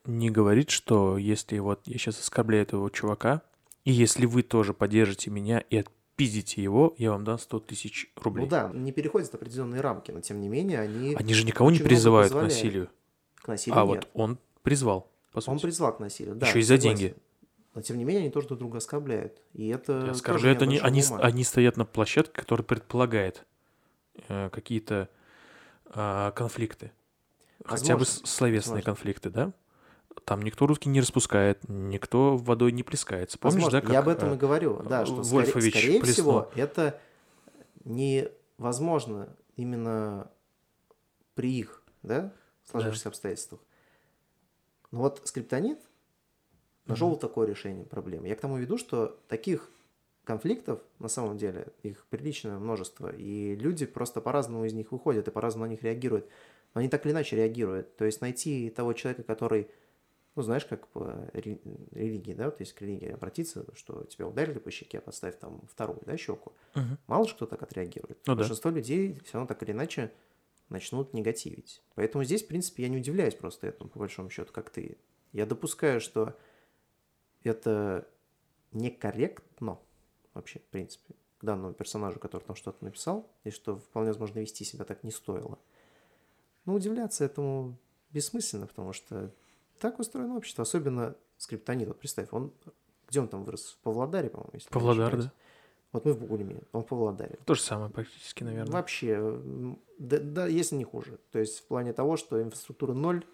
[0.05, 3.43] не говорит, что если вот я сейчас оскорбляю этого чувака,
[3.85, 8.45] и если вы тоже поддержите меня и отпиздите его, я вам дам 100 тысяч рублей.
[8.45, 11.81] Ну да, не переходят определенные рамки, но тем не менее они Они же никого не
[11.81, 12.89] призывают к насилию.
[13.37, 14.09] к насилию А нет.
[14.15, 15.63] вот он призвал, по Он сути.
[15.63, 16.47] призвал к насилию, да.
[16.47, 16.97] Ещё и за согласен.
[16.99, 17.17] деньги.
[17.75, 19.43] Но тем не менее они тоже друг друга оскорбляют.
[19.53, 21.19] И это оскорбляют они, они, ума.
[21.19, 23.45] они стоят на площадке, которая предполагает
[24.29, 25.09] э, какие-то
[25.87, 26.93] а, конфликты.
[27.65, 28.83] Хотя бы Возможно, словесные возможно.
[28.85, 29.53] конфликты, да?
[30.25, 33.39] Там никто рутки не распускает, никто водой не плескается.
[33.39, 33.81] Помнишь, Возможно.
[33.81, 36.13] да, как я об этом э, и говорю, да, что скорее, Вольфович скорее плеснул.
[36.13, 37.01] всего это
[37.85, 40.31] невозможно именно
[41.35, 42.33] при их, да,
[42.65, 43.61] сложившихся обстоятельствах.
[44.91, 45.81] Но вот скриптонит
[46.87, 48.29] нашел такое решение проблемы.
[48.29, 49.71] Я к тому веду, что таких
[50.25, 55.31] конфликтов на самом деле их приличное множество, и люди просто по-разному из них выходят и
[55.31, 56.29] по-разному на них реагируют.
[56.75, 57.97] Но они так или иначе реагируют.
[57.97, 59.69] То есть найти того человека, который,
[60.37, 61.61] ну знаешь, как по ре-
[61.93, 66.01] религии, да, вот есть к религии обратиться, что тебя ударили по щеке, подставь там вторую,
[66.07, 66.53] да, щеку.
[66.75, 66.99] Мгм.
[67.07, 68.19] Мало же кто так отреагирует.
[68.27, 68.41] Ну да.
[68.41, 70.13] Большинство людей все равно так или иначе
[70.69, 71.83] начнут негативить.
[71.95, 74.97] Поэтому здесь, в принципе, я не удивляюсь просто этому, по большому счету, как ты.
[75.33, 76.35] Я допускаю, что
[77.43, 78.09] это
[78.73, 79.79] некорректно
[80.33, 84.65] вообще, в принципе, к данному персонажу, который там что-то написал, и что вполне возможно вести
[84.65, 85.59] себя так не стоило.
[86.65, 87.77] Но удивляться этому
[88.11, 89.31] бессмысленно, потому что
[89.81, 91.89] так устроено общество, особенно скриптонит.
[91.89, 92.53] Вот представь, он
[93.09, 93.77] где он там вырос?
[93.81, 95.33] В Павлодаре, по-моему, если Павлодар, да.
[95.93, 97.39] Вот мы в Бугулиме, он в Павлодаре.
[97.45, 98.73] То же самое практически, наверное.
[98.73, 99.39] Вообще,
[99.99, 101.21] да, да, если не хуже.
[101.31, 103.25] То есть в плане того, что инфраструктура ноль,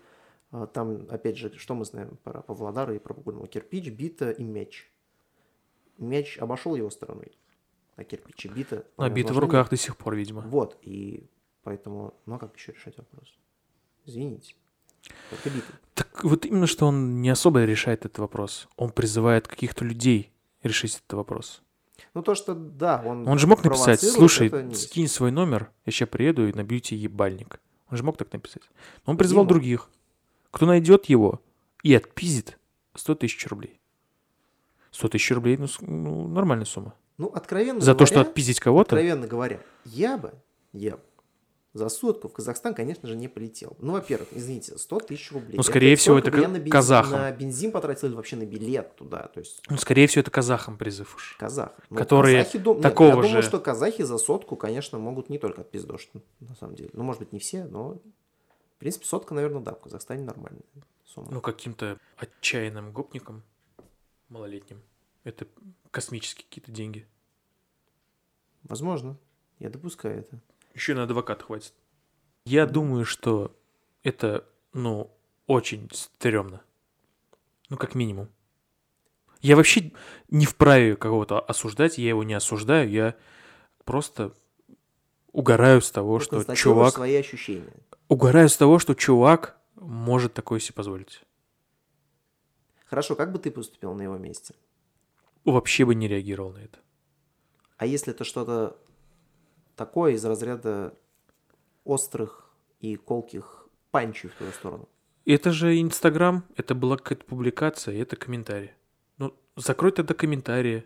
[0.50, 3.46] а, там, опять же, что мы знаем про Павлодар и про Бугульму?
[3.46, 4.92] Кирпич, бита и мяч.
[5.96, 7.32] Мяч обошел его стороной,
[7.96, 8.84] а кирпич и бита...
[8.98, 10.42] А бита в руках до сих пор, видимо.
[10.42, 11.26] Вот, и
[11.62, 13.34] поэтому, ну а как еще решать вопрос?
[14.04, 14.54] Извините.
[15.94, 18.68] Так вот именно, что он не особо решает этот вопрос.
[18.76, 20.32] Он призывает каких-то людей
[20.62, 21.62] решить этот вопрос.
[22.14, 23.28] Ну то, что, да, он...
[23.28, 27.60] Он же мог написать, слушай, скинь свой номер, я сейчас приеду и набью тебе ебальник.
[27.90, 28.62] Он же мог так написать.
[29.06, 29.50] Но он призвал мог.
[29.50, 29.90] других.
[30.50, 31.40] Кто найдет его
[31.82, 32.58] и отпиздит
[32.94, 33.80] 100 тысяч рублей.
[34.90, 36.94] 100 тысяч рублей, ну, ну, нормальная сумма.
[37.18, 40.32] Ну, откровенно За то, что говоря, отпиздить кого-то, Откровенно говоря, я бы,
[40.72, 41.02] я бы
[41.72, 43.76] за сотку в Казахстан, конечно же, не полетел.
[43.78, 45.56] Ну, во-первых, извините, 100 тысяч рублей.
[45.56, 47.12] Ну, скорее всего, сколько это я на бензин, казахам.
[47.12, 50.76] На бензин потратил или вообще на билет туда, то есть ну, скорее всего, это казахам
[50.76, 51.36] призыв уж.
[51.38, 51.72] казах.
[51.88, 55.38] Ну, Которые казахи Нет, такого я думаю, же- что казахи за сотку, конечно, могут не
[55.38, 56.90] только отпиздошить, на самом деле.
[56.92, 57.94] Ну, может быть, не все, но,
[58.76, 60.62] в принципе, сотка, наверное, да, в Казахстане нормальная
[61.06, 61.28] сумма.
[61.30, 63.42] Ну, каким-то отчаянным гопникам
[64.28, 64.82] малолетним.
[65.22, 65.46] Это
[65.90, 67.06] космические какие-то деньги.
[68.64, 69.16] Возможно,
[69.58, 70.40] я допускаю это.
[70.74, 71.74] Еще на адвоката хватит.
[72.44, 73.56] Я думаю, что
[74.02, 75.10] это, ну,
[75.46, 76.62] очень стрёмно.
[77.68, 78.28] Ну, как минимум.
[79.40, 79.92] Я вообще
[80.28, 83.16] не вправе кого-то осуждать, я его не осуждаю, я
[83.84, 84.34] просто
[85.32, 86.94] угораю с того, Ты что чувак...
[86.94, 87.72] свои ощущения.
[88.08, 91.22] Угораю с того, что чувак может такое себе позволить.
[92.86, 94.54] Хорошо, как бы ты поступил на его месте?
[95.44, 96.78] Вообще бы не реагировал на это.
[97.78, 98.76] А если это что-то
[99.80, 100.92] такое из разряда
[101.84, 104.88] острых и колких панчей в твою сторону?
[105.24, 108.72] Это же Инстаграм, это была какая-то публикация, это комментарий.
[109.16, 110.84] Ну, закрой тогда комментарии.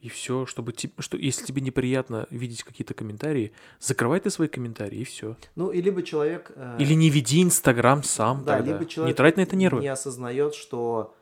[0.00, 5.00] И все, чтобы те- что, если тебе неприятно видеть какие-то комментарии, закрывай ты свои комментарии,
[5.00, 5.36] и все.
[5.56, 6.52] Ну, и либо человек...
[6.54, 8.72] э, Или не веди Инстаграм сам да, тогда.
[8.72, 9.80] либо человек Не трать на это нервы.
[9.82, 11.14] не осознает, что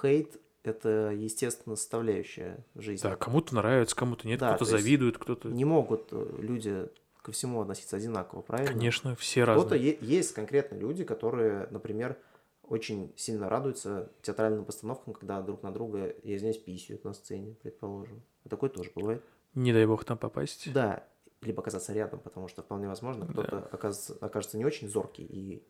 [0.00, 3.02] хейт— это естественно составляющая жизни.
[3.08, 5.48] Да, кому-то нравится, кому-то нет, Да, кто-то завидует, кто-то...
[5.48, 6.88] Не могут э, люди
[7.22, 8.72] ко всему относиться одинаково, правильно?
[8.72, 9.90] Конечно, все Кто-то разные.
[9.90, 12.16] е- есть конкретно люди, которые, например,
[12.64, 18.22] очень сильно радуются театральным постановкам, когда друг на друга, я извиняюсь, писают на сцене, предположим.
[18.48, 19.22] Такое тоже бывает.
[19.54, 20.72] Не дай бог там попасть.
[20.72, 21.04] Да,
[21.42, 25.62] либо оказаться рядом, потому что вполне возможно, кто-то окажется, окажется не очень зоркий и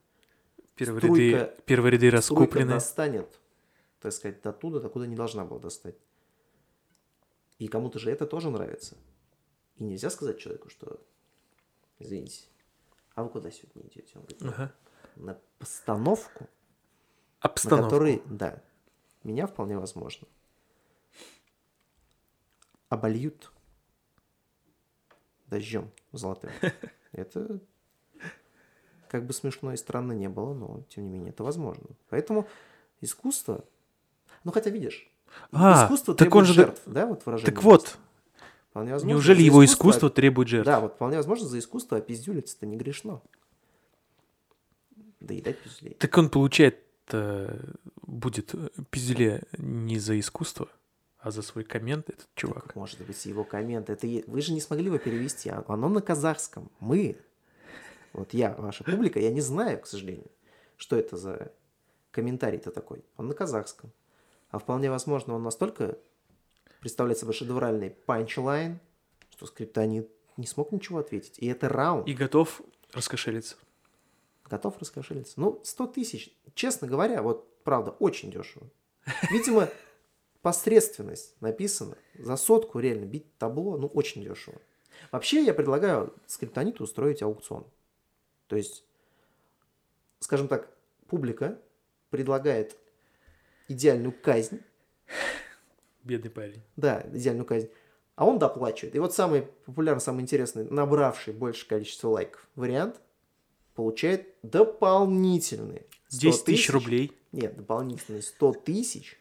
[0.76, 2.72] Первые струйка- ряды, первые ряды струйка раскуплены.
[2.74, 3.40] достанет,
[4.02, 5.94] так сказать, до туда, докуда не должна была достать.
[7.58, 8.96] И кому-то же это тоже нравится.
[9.76, 11.00] И нельзя сказать человеку, что,
[12.00, 12.46] извините,
[13.14, 14.12] а вы куда сегодня идете?
[14.16, 14.74] Он говорит, Ага.
[15.16, 16.48] на постановку, на
[17.40, 17.84] Обстановка.
[17.84, 18.62] которой, да,
[19.22, 20.26] меня вполне возможно,
[22.88, 23.52] обольют
[25.46, 26.50] дождем золотым.
[27.12, 27.60] Это
[29.08, 31.84] как бы смешно и странно не было, но тем не менее это возможно.
[32.08, 32.48] Поэтому
[33.02, 33.62] искусство,
[34.44, 35.11] ну хотя видишь,
[35.52, 37.52] А, искусство так он требует же- жертв, да, вот выражение.
[37.55, 37.96] Так вот,
[38.70, 40.66] Вполне возможно, неужели его искусство требует жертв?
[40.66, 43.20] Да, вот вполне возможно, за искусство опиздюлиться-то не грешно.
[45.20, 45.94] Доедать пиздюлей.
[45.94, 46.78] Так он получает
[48.02, 50.68] будет э, пизделе не за искусство,
[51.18, 52.64] а за свой коммент этот чувак.
[52.68, 53.90] Так, может быть, его коммент.
[53.90, 55.50] Это Вы же не смогли его перевести.
[55.50, 56.70] а- Оно на казахском.
[56.81, 57.16] Мы,
[58.12, 60.31] вот я, ваша публика, я не знаю, к сожалению,
[60.76, 61.52] что это за
[62.12, 63.05] комментарий-то такой.
[63.16, 63.92] Он на казахском.
[64.52, 65.98] А вполне возможно, он настолько
[66.80, 68.78] представляет собой шедевральный панчлайн,
[69.30, 71.38] что скриптонит не смог ничего ответить.
[71.38, 72.06] И это раунд.
[72.06, 72.60] И готов
[72.92, 73.56] раскошелиться.
[74.44, 75.40] Готов раскошелиться.
[75.40, 78.68] Ну, 100 тысяч, честно говоря, вот правда, очень дешево.
[79.30, 79.70] Видимо,
[80.42, 81.96] посредственность написана.
[82.18, 84.60] За сотку реально бить табло, ну, очень дешево.
[85.10, 87.66] Вообще, я предлагаю скриптониту устроить аукцион.
[88.48, 88.84] То есть,
[90.18, 91.58] скажем так, публика
[92.10, 92.76] предлагает
[93.72, 94.61] идеальную казнь,
[96.04, 96.62] Бедный парень.
[96.76, 97.68] да, идеальную казнь,
[98.16, 98.94] а он доплачивает.
[98.94, 103.00] И вот самый популярный, самый интересный, набравший большее количество лайков вариант
[103.74, 107.12] получает дополнительные 100 10 тысяч рублей.
[107.32, 109.18] Нет, дополнительные 100 тысяч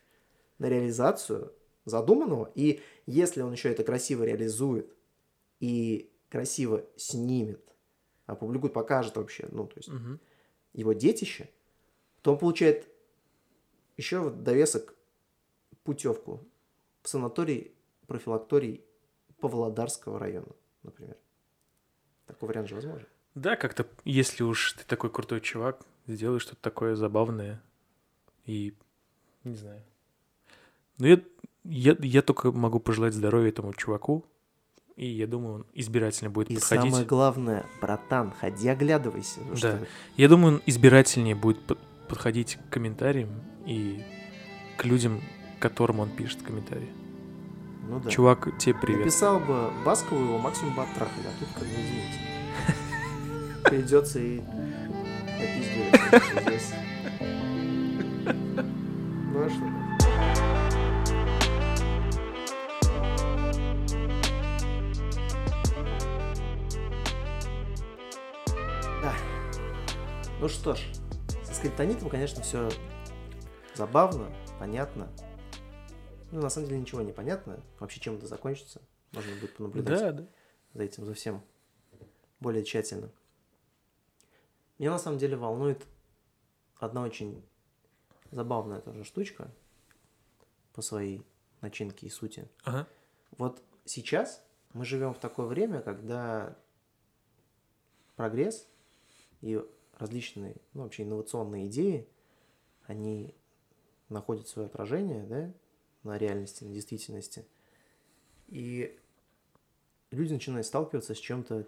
[0.59, 1.53] на реализацию
[1.85, 2.51] задуманного.
[2.55, 4.93] И если он еще это красиво реализует
[5.59, 7.63] и красиво снимет,
[8.25, 10.19] опубликует, покажет вообще, ну, то есть Мгм.
[10.73, 11.49] его детище,
[12.21, 12.87] то он получает
[14.01, 14.93] еще в довесок
[15.83, 16.43] путевку
[17.03, 17.71] в санаторий,
[18.07, 18.81] профилакторий
[19.39, 20.51] Павлодарского района,
[20.83, 21.17] например.
[22.27, 23.07] Такой вариант же возможен.
[23.35, 27.61] Да, как-то, если уж ты такой крутой чувак, сделай что-то такое забавное
[28.45, 28.73] и
[29.43, 29.81] не знаю.
[30.97, 31.21] Ну, я,
[31.63, 34.25] я, я только могу пожелать здоровья этому чуваку,
[34.95, 36.91] и я думаю, он избирательно будет И подходить.
[36.91, 39.39] самое главное, братан, ходи оглядывайся.
[39.39, 39.57] потому Да.
[39.77, 39.87] что
[40.17, 41.59] Я думаю, он избирательнее будет
[42.11, 43.29] подходить к комментариям
[43.65, 44.03] и
[44.75, 45.21] к людям,
[45.59, 46.89] которым он пишет комментарии.
[47.87, 48.09] Ну да.
[48.09, 49.05] Чувак, тебе привет.
[49.05, 52.19] Написал бы Баскову, его максимум бы оттрахали, а тут как бы извините.
[53.63, 54.41] Придется и
[55.39, 56.01] опиздюлить
[56.41, 56.73] здесь.
[59.33, 59.65] Ну а что?
[69.01, 69.13] Да.
[70.41, 70.79] Ну что ж,
[71.61, 72.71] скриптонитом, конечно, все
[73.75, 75.07] забавно, понятно.
[76.31, 77.63] Ну, на самом деле ничего не понятно.
[77.79, 78.81] Вообще, чем это закончится.
[79.11, 80.27] Можно будет понаблюдать Да, да.
[80.73, 81.43] за этим, за всем
[82.39, 83.11] более тщательно.
[84.79, 85.85] Меня на самом деле волнует
[86.77, 87.45] одна очень
[88.31, 89.51] забавная тоже штучка
[90.73, 91.23] по своей
[91.61, 92.49] начинке и сути.
[92.63, 92.87] Ага.
[93.37, 94.43] Вот сейчас
[94.73, 96.57] мы живем в такое время, когда
[98.15, 98.67] прогресс
[99.41, 99.63] и
[100.01, 102.07] различные, ну, вообще инновационные идеи,
[102.87, 103.35] они
[104.09, 105.53] находят свое отражение, да,
[106.03, 107.45] на реальности, на действительности.
[108.47, 108.99] И
[110.09, 111.67] люди начинают сталкиваться с чем-то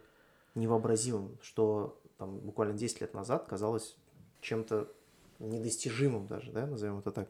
[0.55, 3.95] невообразимым, что там буквально 10 лет назад казалось
[4.41, 4.91] чем-то
[5.39, 7.29] недостижимым даже, да, назовем это так.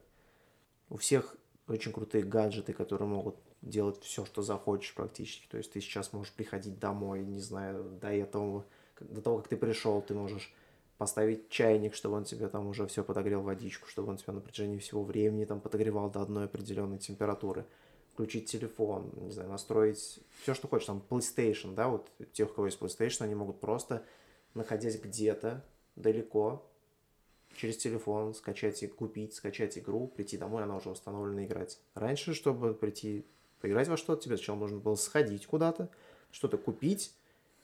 [0.89, 1.35] У всех
[1.67, 5.47] очень крутые гаджеты, которые могут делать все, что захочешь практически.
[5.47, 8.65] То есть ты сейчас можешь приходить домой, не знаю, до этого,
[8.99, 10.53] до того, как ты пришел, ты можешь
[10.97, 14.77] поставить чайник, чтобы он тебе там уже все подогрел водичку, чтобы он тебя на протяжении
[14.77, 17.65] всего времени там подогревал до одной определенной температуры.
[18.13, 22.67] Включить телефон, не знаю, настроить все, что хочешь, там PlayStation, да, вот тех, у кого
[22.67, 24.06] есть PlayStation, они могут просто,
[24.53, 26.63] находясь где-то далеко,
[27.56, 31.79] через телефон скачать и купить, скачать игру, прийти домой, она уже установлена играть.
[31.95, 33.25] Раньше, чтобы прийти
[33.62, 35.89] поиграть во что-то, тебе сначала нужно было сходить куда-то,
[36.32, 37.13] что-то купить,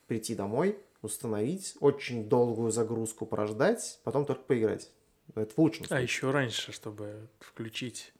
[0.07, 4.91] прийти домой, установить, очень долгую загрузку прождать, потом только поиграть.
[5.35, 6.03] Это в лучшем А случае.
[6.03, 8.13] еще раньше, чтобы включить,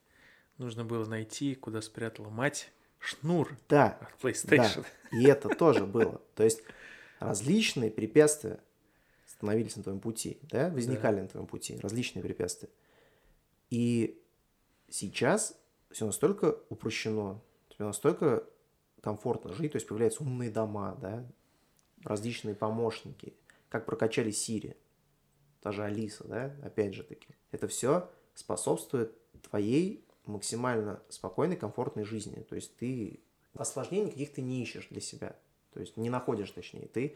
[0.58, 4.86] нужно было найти, куда спрятала мать шнур Да, от PlayStation.
[5.12, 6.22] Да, и это тоже было.
[6.36, 6.62] То есть
[7.20, 8.60] различные препятствия
[9.26, 12.70] становились на твоем пути, да, возникали на твоем пути, различные препятствия.
[13.70, 14.22] И
[14.90, 15.56] сейчас
[15.92, 18.44] все настолько упрощено, тебе настолько
[19.02, 21.26] комфортно жить, то есть появляются умные дома, да,
[22.04, 23.34] различные помощники,
[23.70, 24.76] как прокачали Siri,
[25.62, 27.28] та же Алиса, да, опять же таки.
[27.52, 32.42] Это все способствует твоей максимально спокойной, комфортной жизни.
[32.48, 33.20] То есть ты
[33.56, 35.36] осложнений каких-то не ищешь для себя.
[35.74, 36.88] То есть не находишь, точнее.
[36.88, 37.16] Ты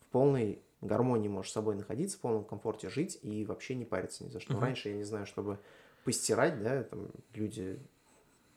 [0.00, 4.24] в полной гармонии можешь с собой находиться, в полном комфорте жить и вообще не париться
[4.24, 4.54] ни за что.
[4.54, 4.62] Мгм.
[4.62, 5.58] Раньше, я не знаю, чтобы
[6.04, 7.80] постирать, да, там люди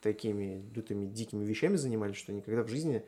[0.01, 3.03] такими лютыми дикими вещами занимались, что никогда в жизни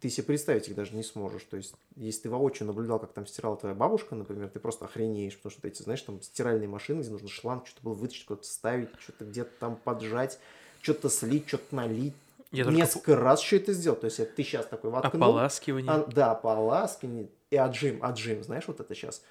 [0.00, 1.44] ты себе представить их даже не сможешь.
[1.44, 5.36] То есть, если ты воочию наблюдал, как там стирала твоя бабушка, например, ты просто охренеешь,
[5.36, 8.88] потому что эти, знаешь, там стиральные машины, где нужно шланг, что-то было вытащить, куда-то ставить,
[8.98, 10.38] что-то где-то там поджать,
[10.82, 12.14] что-то слить, что-то налить.
[12.52, 13.96] Я только Несколько раз еще это сделал.
[13.96, 15.22] То есть, это ты сейчас такой воткнул.
[15.22, 15.90] ополаскивание.
[15.90, 19.22] А, да, ополаскивание и отжим, отжим, знаешь, вот это сейчас.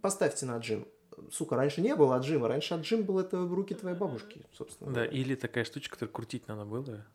[0.00, 0.86] Поставьте на отжим.
[1.32, 4.90] Сука, раньше не было отжима, раньше отжим был это в руки твоей бабушки, собственно.
[4.90, 5.18] Да, говоря.
[5.18, 7.06] или такая штучка, которую крутить надо было.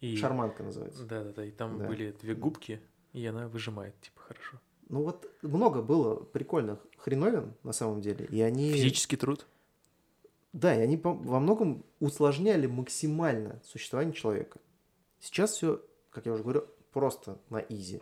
[0.00, 0.16] И...
[0.16, 1.04] Шарманка называется.
[1.04, 1.44] Да, да, да.
[1.44, 1.86] И там Да.
[1.86, 2.80] были две губки,
[3.12, 4.60] и она выжимает, типа, хорошо.
[4.88, 8.72] Ну вот много было прикольных хреновин на самом деле, и они...
[8.72, 9.46] Физический труд.
[10.52, 14.60] Да, и они во многом усложняли максимально существование человека.
[15.20, 18.00] Сейчас все, как я уже говорю, просто на изи.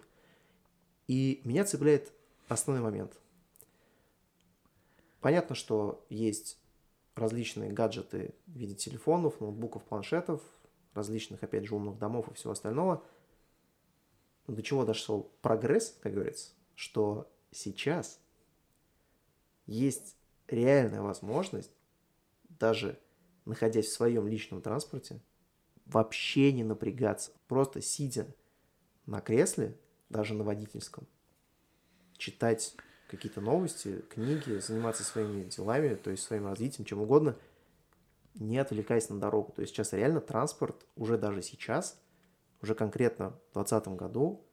[1.08, 2.12] И меня цепляет
[2.48, 3.18] основной момент.
[5.20, 6.58] Понятно, что есть
[7.16, 10.40] различные гаджеты в виде телефонов, ноутбуков, планшетов,
[10.96, 13.04] различных, опять же, умных домов и всего остального.
[14.46, 18.20] Но до чего дошел прогресс, как говорится, что сейчас
[19.66, 20.16] есть
[20.48, 21.72] реальная возможность
[22.58, 22.98] даже
[23.44, 25.20] находясь в своем личном транспорте,
[25.84, 28.26] вообще не напрягаться, просто сидя
[29.06, 29.78] на кресле,
[30.08, 31.06] даже на водительском,
[32.16, 32.74] читать
[33.08, 37.36] какие-то новости, книги, заниматься своими делами, то есть своим развитием, чем угодно,
[38.38, 39.52] не отвлекаясь на дорогу.
[39.52, 42.00] То есть сейчас реально транспорт уже даже сейчас,
[42.60, 44.44] уже конкретно в 2020 году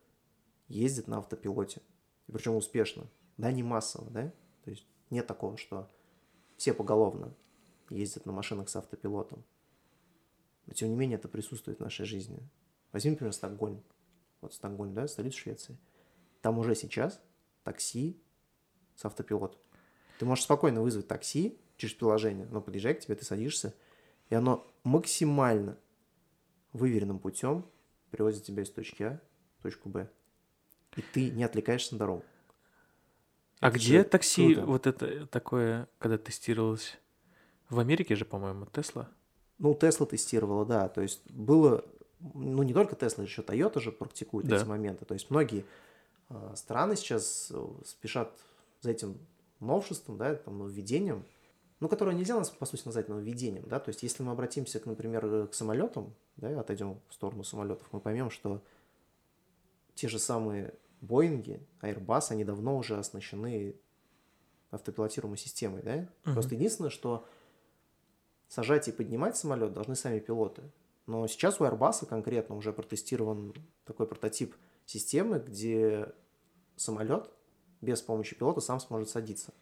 [0.68, 1.82] ездит на автопилоте.
[2.28, 3.08] И причем успешно.
[3.38, 4.34] Да, не массово, да?
[4.64, 5.90] То есть нет такого, что
[6.58, 7.34] все поголовно
[7.90, 9.44] ездят на машинах с автопилотом.
[10.66, 12.40] Но тем не менее это присутствует в нашей жизни.
[12.92, 13.84] Возьми, например, Стокгольм.
[14.42, 15.78] Вот Стокгольм, да, столица Швеции.
[16.42, 17.22] Там уже сейчас
[17.64, 18.22] такси
[18.96, 19.60] с автопилотом.
[20.20, 23.74] Ты можешь спокойно вызвать такси через приложение, оно подъезжает к тебе, ты садишься,
[24.30, 25.78] и оно максимально
[26.72, 27.66] выверенным путем
[28.12, 29.20] привозит тебя из точки А
[29.60, 30.10] в точку Б.
[30.96, 32.24] И ты не отвлекаешься на дорогу.
[33.60, 34.68] А Это где такси круто.
[34.68, 36.98] вот это такое, когда тестировалось?
[37.70, 39.10] В Америке же, по-моему, Тесла.
[39.58, 40.90] Ну, Тесла тестировала, да.
[40.90, 41.84] То есть было,
[42.20, 44.58] ну, не только Тесла, еще Toyota же практикует Да.
[44.58, 45.06] эти моменты.
[45.06, 45.66] То есть многие
[46.30, 48.38] э, страны сейчас э, спешат
[48.82, 49.18] за этим
[49.60, 51.26] новшеством, да, там, нововведением,
[51.84, 53.78] ну, которое нельзя, нас, по сути, назвать нововведением, да.
[53.78, 57.86] То есть если мы обратимся, к, например, э, к самолетам, да, отойдем в сторону самолетов,
[57.92, 58.64] мы поймем, что
[59.94, 63.76] те же самые Боинги, Airbus, они давно уже оснащены
[64.72, 66.08] автопилотируемой системой, да?
[66.24, 66.34] Мгм.
[66.36, 67.26] Просто единственное, что
[68.48, 70.62] сажать и поднимать самолет должны сами пилоты.
[71.06, 73.54] Но сейчас у Airbus конкретно уже протестирован
[73.84, 74.56] такой прототип
[74.86, 76.14] системы, где
[76.78, 77.30] самолет
[77.82, 79.54] без помощи пилота сам сможет садиться.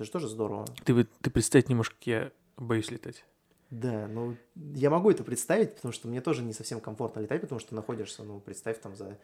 [0.00, 0.64] Это же тоже здорово.
[0.82, 3.22] Ты, ты представить не можешь, как я боюсь летать.
[3.68, 7.58] Да, ну я могу это представить, потому что мне тоже не совсем комфортно летать, потому
[7.60, 9.18] что находишься, ну, представь, там за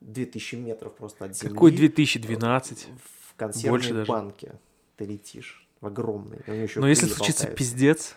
[0.00, 1.54] 2000 метров просто от земли.
[1.54, 2.88] Какой 2012?
[3.28, 4.08] В консервной Больше даже.
[4.10, 4.58] банке
[4.96, 6.40] ты летишь, в огромной.
[6.48, 7.46] Но если случится болтаются.
[7.56, 8.16] пиздец,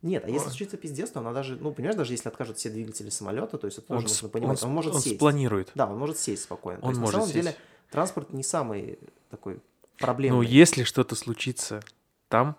[0.00, 0.50] Нет, а если Ой.
[0.52, 3.76] случится пиздец, то она даже, ну, понимаешь, даже если откажут все двигатели самолета, то есть
[3.76, 5.16] это он, тоже с- нужно понимать, он он, может он сесть.
[5.16, 5.70] спланирует.
[5.74, 6.80] Да, он может сесть спокойно.
[6.80, 7.44] То Он есть, может на самом сесть.
[7.46, 7.56] деле
[7.90, 9.60] транспорт не самый такой
[10.00, 10.46] Но проблемный.
[10.46, 11.82] если что-то случится
[12.28, 12.56] там,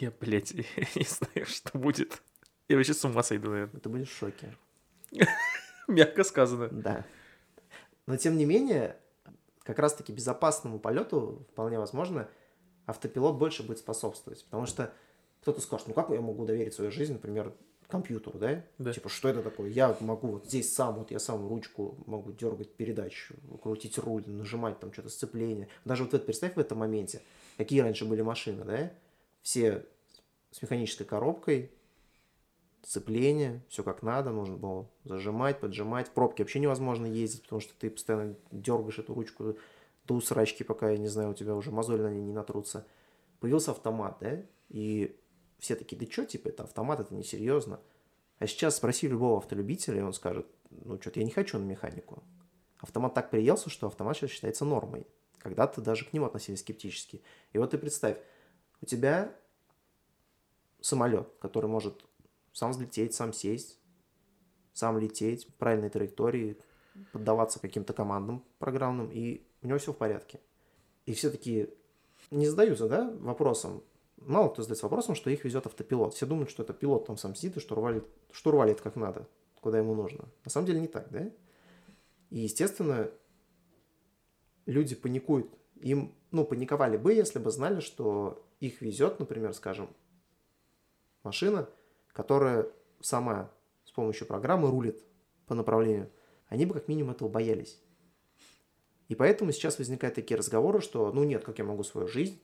[0.00, 0.54] я, блядь,
[0.94, 2.22] не знаю, что будет.
[2.68, 3.80] Я вообще с ума сойду, наверное.
[3.80, 4.54] Ты будешь в шоке.
[5.88, 6.68] Мягко сказано.
[6.68, 7.04] Да.
[8.06, 8.96] Но тем не менее,
[9.62, 12.28] как раз-таки безопасному полету вполне возможно
[12.86, 14.44] автопилот больше будет способствовать.
[14.44, 14.92] Потому что
[15.42, 17.54] кто-то скажет, ну как я могу доверить свою жизнь, например,
[17.88, 18.64] компьютеру, да?
[18.78, 18.92] Да.
[18.92, 19.70] Типа, что это такое?
[19.70, 24.80] Я могу вот здесь сам, вот я сам ручку могу дергать передачу, крутить руль, нажимать
[24.80, 25.68] там что-то сцепление.
[25.84, 27.22] Даже вот это представь в этом моменте,
[27.56, 28.92] какие раньше были машины, да?
[29.42, 29.84] Все
[30.50, 31.70] с механической коробкой,
[32.82, 36.08] сцепление, все как надо, нужно было зажимать, поджимать.
[36.08, 39.56] В пробке вообще невозможно ездить, потому что ты постоянно дергаешь эту ручку
[40.06, 42.86] до усрачки, пока, я не знаю, у тебя уже мозоли на ней не натрутся.
[43.40, 45.16] Появился автомат, да, и
[45.58, 47.80] все такие, да что, типа, это автомат, это несерьезно.
[48.38, 52.22] А сейчас спроси любого автолюбителя, и он скажет, ну что-то я не хочу на механику.
[52.78, 55.06] Автомат так приелся, что автомат сейчас считается нормой.
[55.38, 57.22] Когда-то даже к нему относились скептически.
[57.52, 58.18] И вот ты представь,
[58.82, 59.34] у тебя
[60.80, 62.04] самолет, который может
[62.52, 63.78] сам взлететь, сам сесть,
[64.72, 66.58] сам лететь, правильной траектории,
[67.12, 70.40] поддаваться каким-то командам программным, и у него все в порядке.
[71.06, 71.70] И все таки
[72.30, 73.82] не задаются, да, вопросом,
[74.16, 76.14] мало кто задается вопросом, что их везет автопилот.
[76.14, 79.28] Все думают, что это пилот там сам сидит и штурвалит, штурвалит как надо,
[79.60, 80.26] куда ему нужно.
[80.44, 81.30] На самом деле не так, да?
[82.30, 83.10] И, естественно,
[84.66, 85.50] люди паникуют.
[85.76, 89.90] Им, ну, паниковали бы, если бы знали, что их везет, например, скажем,
[91.22, 91.68] машина,
[92.12, 93.50] которая сама
[93.84, 95.04] с помощью программы рулит
[95.46, 96.10] по направлению.
[96.48, 97.80] Они бы как минимум этого боялись.
[99.08, 102.40] И поэтому сейчас возникают такие разговоры, что, ну нет, как я могу свою жизнь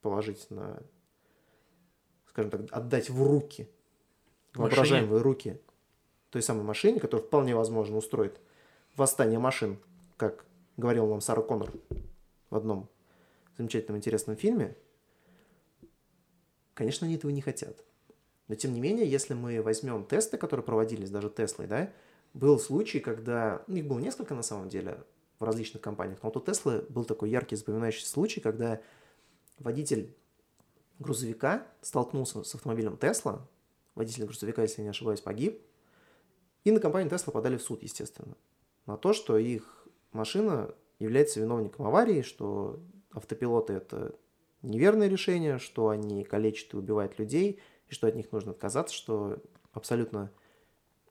[0.00, 0.82] положить на,
[2.28, 3.68] скажем так, отдать в руки,
[4.54, 5.60] воображаемые руки
[6.30, 8.40] той самой машине, которая вполне возможно устроит
[8.96, 9.78] восстание машин,
[10.16, 10.44] как
[10.76, 11.72] говорил нам Сара Коннор
[12.50, 12.88] в одном
[13.56, 14.76] замечательном интересном фильме.
[16.74, 17.84] Конечно, они этого не хотят.
[18.48, 21.92] Но тем не менее, если мы возьмем тесты, которые проводились даже Теслой, да,
[22.34, 24.98] был случай, когда, ну, их было несколько на самом деле
[25.38, 28.80] в различных компаниях, но вот у Теслы был такой яркий запоминающийся случай, когда
[29.60, 30.16] водитель
[30.98, 33.46] грузовика столкнулся с автомобилем Тесла,
[33.94, 35.62] водитель грузовика, если я не ошибаюсь, погиб,
[36.64, 38.36] и на компанию Тесла подали в суд, естественно,
[38.86, 42.80] на то, что их машина является виновником аварии, что
[43.12, 44.14] автопилоты это
[44.62, 49.38] неверное решение, что они калечат и убивают людей, и что от них нужно отказаться, что
[49.72, 50.30] абсолютно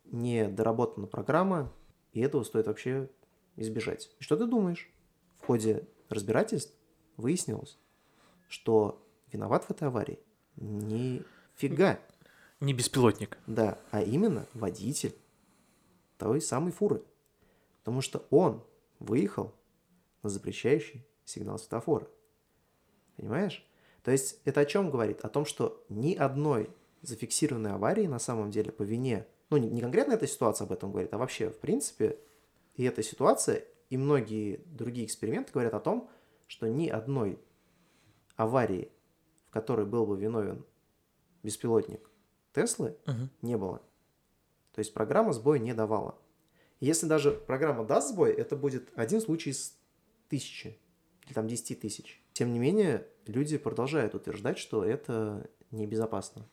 [0.05, 1.71] недоработана программа,
[2.13, 3.09] и этого стоит вообще
[3.55, 4.09] избежать.
[4.19, 4.91] И что ты думаешь?
[5.39, 6.73] В ходе разбирательств
[7.17, 7.77] выяснилось,
[8.49, 10.19] что виноват в этой аварии
[10.57, 11.99] нифига,
[12.59, 13.37] Не беспилотник.
[13.47, 15.15] да, а именно водитель
[16.17, 17.03] той самой фуры.
[17.79, 18.61] Потому что он
[18.99, 19.55] выехал
[20.21, 22.07] на запрещающий сигнал светофора.
[23.15, 23.65] Понимаешь?
[24.03, 25.21] То есть это о чем говорит?
[25.21, 26.69] О том, что ни одной
[27.01, 30.91] зафиксированной аварии на самом деле по вине, ну не, не конкретно эта ситуация об этом
[30.91, 32.19] говорит, а вообще в принципе
[32.75, 36.09] и эта ситуация, и многие другие эксперименты говорят о том,
[36.47, 37.39] что ни одной
[38.39, 38.89] аварии,
[39.47, 40.65] в которой был бы виновен
[41.43, 42.09] беспилотник
[42.53, 43.29] Теслы, Мгм.
[43.41, 43.79] не было.
[44.73, 46.17] То есть программа сбой не давала.
[46.79, 49.77] Если даже программа даст сбой, это будет один случай из
[50.29, 50.79] тысячи
[51.25, 52.23] или там 10 тысяч.
[52.31, 56.47] Тем не менее, люди продолжают утверждать, что это небезопасно.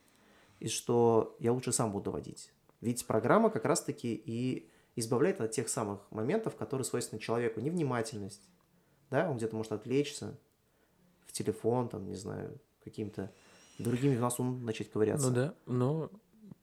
[0.59, 2.53] И что я лучше сам буду водить.
[2.81, 7.61] Ведь программа как раз-таки и избавляет от тех самых моментов, которые свойственны человеку.
[7.61, 8.43] Невнимательность.
[9.11, 10.37] Да, он где-то может отвлечься
[11.37, 13.33] телефон, там, не знаю, каким-то
[13.79, 15.29] другими в носу начать ковыряться.
[15.29, 16.11] Ну да, но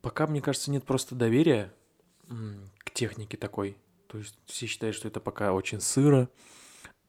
[0.01, 1.73] пока, мне кажется, нет просто доверия
[2.79, 3.77] к технике такой.
[4.07, 6.29] То есть все считают, что это пока очень сыро.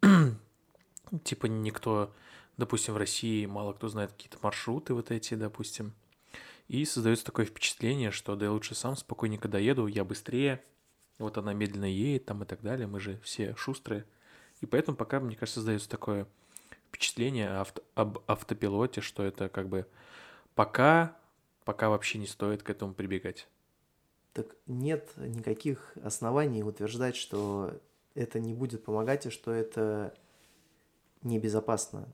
[1.24, 2.12] Типа никто,
[2.56, 5.92] допустим, в России мало кто знает какие-то маршруты вот эти, допустим.
[6.68, 10.64] И создается такое впечатление, что да я лучше сам спокойненько доеду, я быстрее.
[11.18, 12.86] Вот она медленно едет там и так далее.
[12.86, 14.06] Мы же все шустрые.
[14.60, 16.26] И поэтому пока, мне кажется, создается такое
[16.94, 19.86] впечатление авто, об автопилоте, что это как бы
[20.54, 21.16] пока,
[21.64, 23.48] пока вообще не стоит к этому прибегать.
[24.32, 27.80] Так нет никаких оснований утверждать, что
[28.14, 30.14] это не будет помогать и что это
[31.22, 32.08] небезопасно.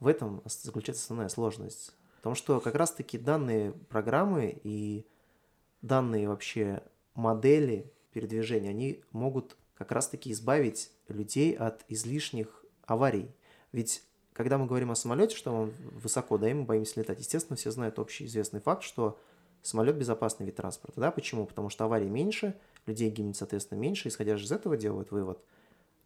[0.00, 1.94] В этом заключается основная сложность.
[2.16, 5.06] Потому что как раз-таки данные программы и
[5.82, 6.82] данные вообще
[7.14, 13.30] модели передвижения, они могут как раз-таки избавить людей от излишних аварий.
[13.74, 14.04] Ведь
[14.34, 17.72] когда мы говорим о самолете, что он высоко, да, и мы боимся летать, естественно, все
[17.72, 19.18] знают общий известный факт, что
[19.62, 21.00] самолет безопасный вид транспорта.
[21.00, 21.10] Да?
[21.10, 21.44] Почему?
[21.44, 22.54] Потому что аварий меньше,
[22.86, 25.42] людей гибнет, соответственно, меньше, исходя из этого делают вывод.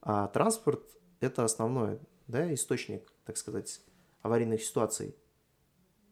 [0.01, 0.83] А транспорт–
[1.21, 3.83] это основной да, источник, так сказать,
[4.23, 5.15] аварийных ситуаций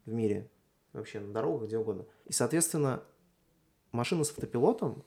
[0.05, 0.51] в мире,
[0.93, 2.05] вообще на дорогах, где угодно.
[2.25, 3.01] И, соответственно,
[3.91, 5.03] машина с автопилотом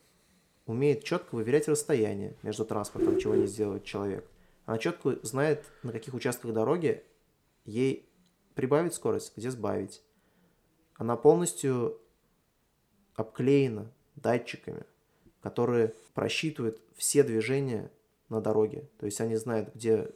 [0.66, 4.26] умеет четко выверять расстояние между транспортом, чего не сделает человек.
[4.70, 7.02] Она четко знает, на каких участках дороги
[7.64, 8.08] ей
[8.54, 10.00] прибавить скорость, где сбавить.
[10.94, 12.00] Она полностью
[13.16, 14.84] обклеена датчиками,
[15.40, 17.90] которые просчитывают все движения
[18.28, 18.88] на дороге.
[19.00, 20.08] То есть они знают, где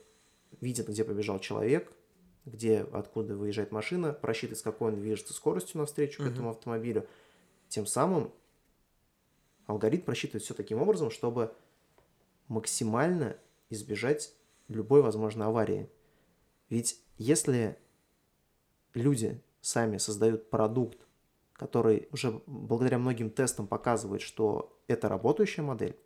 [0.61, 1.93] видят, где побежал человек,
[2.45, 6.29] где, откуда выезжает машина, просчитывает, с какой он движется скоростью навстречу uh-huh.
[6.29, 7.09] к этому автомобилю.
[7.69, 8.31] Тем самым
[9.67, 11.53] алгоритм просчитывает все таким образом, чтобы
[12.47, 13.37] максимально
[13.69, 14.33] избежать
[14.69, 15.91] любой возможной аварии.
[16.69, 17.79] Ведь если
[18.95, 21.07] люди сами создают продукт,
[21.53, 25.97] который уже благодаря многим тестам показывает, что это работающая модель,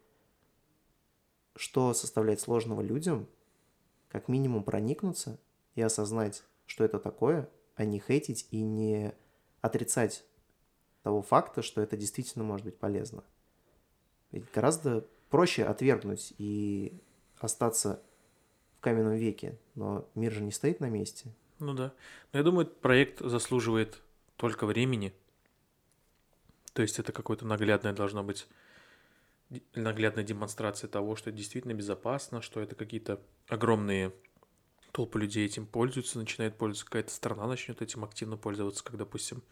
[1.56, 3.28] что составляет сложного людям,
[4.09, 5.40] как минимум проникнуться
[5.74, 9.14] и осознать, что это такое, а не хейтить и не
[9.61, 10.24] отрицать
[11.02, 13.24] того факта, что это действительно может быть полезно.
[14.30, 17.02] Ведь гораздо проще отвергнуть и
[17.38, 18.02] остаться
[18.78, 21.34] в каменном веке, но мир же не стоит на месте.
[21.58, 21.92] Ну да.
[22.32, 24.00] Но я думаю, проект заслуживает
[24.36, 25.12] только времени,
[26.72, 28.46] то есть это какое-то наглядное должно быть
[29.74, 34.12] наглядная демонстрация того, что это действительно безопасно, что это какие-то огромные
[34.92, 39.42] толпы людей этим пользуются, начинает пользоваться, какая-то страна начнет этим активно пользоваться, как, допустим,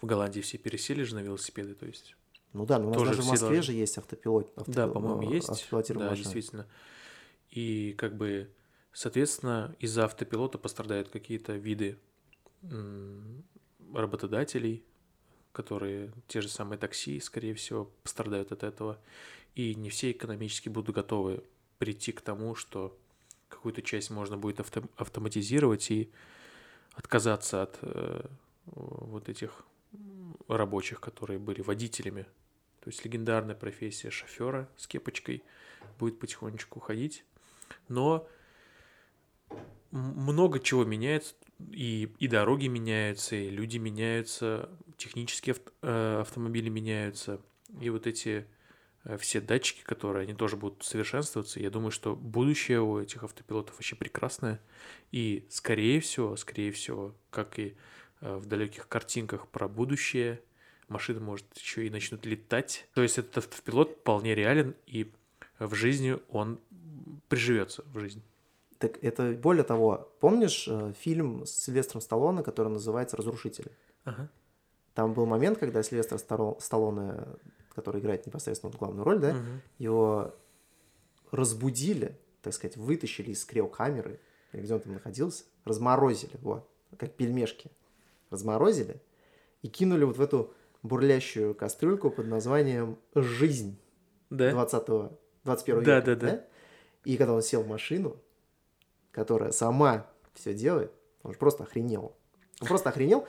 [0.00, 2.16] в Голландии все пересели же на велосипеды, то есть...
[2.52, 3.62] Ну да, но у нас даже в Москве должны...
[3.62, 4.52] же есть автопилот.
[4.56, 5.48] автопилот да, по-моему, есть.
[5.70, 6.16] Да, машина.
[6.16, 6.66] действительно.
[7.54, 8.50] И как бы,
[8.92, 11.96] соответственно, из-за автопилота пострадают какие-то виды
[13.94, 14.84] работодателей,
[15.52, 18.98] которые те же самые такси, скорее всего, пострадают от этого.
[19.54, 21.44] И не все экономически будут готовы
[21.78, 22.98] прийти к тому, что
[23.48, 26.10] какую-то часть можно будет авто автоматизировать и
[26.94, 28.26] отказаться от э,
[28.64, 29.64] вот этих
[30.48, 32.24] рабочих, которые были водителями.
[32.80, 35.44] То есть легендарная профессия шофера с кепочкой
[36.00, 37.24] будет потихонечку уходить.
[37.88, 38.28] Но
[39.90, 41.34] много чего меняется
[41.70, 47.40] и, и дороги меняются, и люди меняются, технические авто, э, автомобили меняются,
[47.80, 48.46] и вот эти
[49.04, 51.60] э, все датчики, которые они тоже будут совершенствоваться.
[51.60, 54.60] Я думаю, что будущее у этих автопилотов вообще прекрасное.
[55.12, 57.76] И скорее всего, скорее всего, как и
[58.20, 60.40] э, в далеких картинках про будущее,
[60.88, 62.88] машины, может, еще и начнут летать.
[62.94, 65.10] То есть этот автопилот вполне реален, и
[65.58, 66.60] в жизни он
[67.34, 68.22] приживется в жизнь.
[68.78, 73.70] Так это более того, помнишь э, фильм с Сильвестром Сталлоне, который называется «Разрушители»?
[74.04, 74.28] Ага.
[74.94, 77.24] Там был момент, когда Сильвестр Сталлоне,
[77.74, 79.60] который играет непосредственно главную роль, да, угу.
[79.78, 80.34] его
[81.30, 84.20] разбудили, так сказать, вытащили из криокамеры,
[84.52, 87.70] где он там находился, разморозили, вот, как пельмешки,
[88.30, 89.00] разморозили
[89.62, 93.78] и кинули вот в эту бурлящую кастрюльку под названием «Жизнь»
[94.30, 94.50] да?
[94.50, 95.12] 20
[95.44, 96.06] 21 да, века.
[96.06, 96.44] Да, да, да.
[97.04, 98.16] И когда он сел в машину,
[99.10, 100.92] которая сама все делает,
[101.22, 102.14] он же просто охренел.
[102.60, 103.26] Он просто охренел.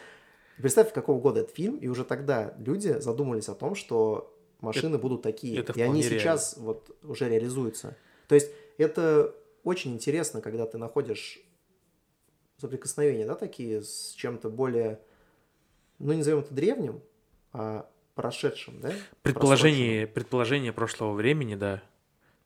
[0.57, 4.99] Представь, какого года этот фильм, и уже тогда люди задумались о том, что машины это,
[4.99, 5.59] будут такие.
[5.59, 6.19] Это и они реально.
[6.19, 7.97] сейчас вот уже реализуются.
[8.27, 11.39] То есть это очень интересно, когда ты находишь
[12.57, 15.01] соприкосновения, да, такие с чем-то более,
[15.99, 17.01] ну, не назовем это древним,
[17.51, 18.93] а прошедшим, да?
[19.21, 21.83] Предположение, предположение прошлого времени, да.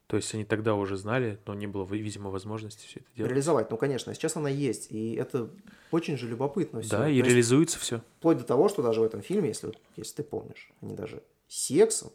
[0.09, 3.29] То есть они тогда уже знали, но не было, видимо, возможности все это делать.
[3.29, 5.51] Реализовать, ну, конечно, сейчас она есть, и это
[5.91, 6.89] очень же любопытно все.
[6.89, 8.01] Да, и То реализуется есть, все.
[8.17, 12.09] Вплоть до того, что даже в этом фильме, если, если ты помнишь, они даже сексом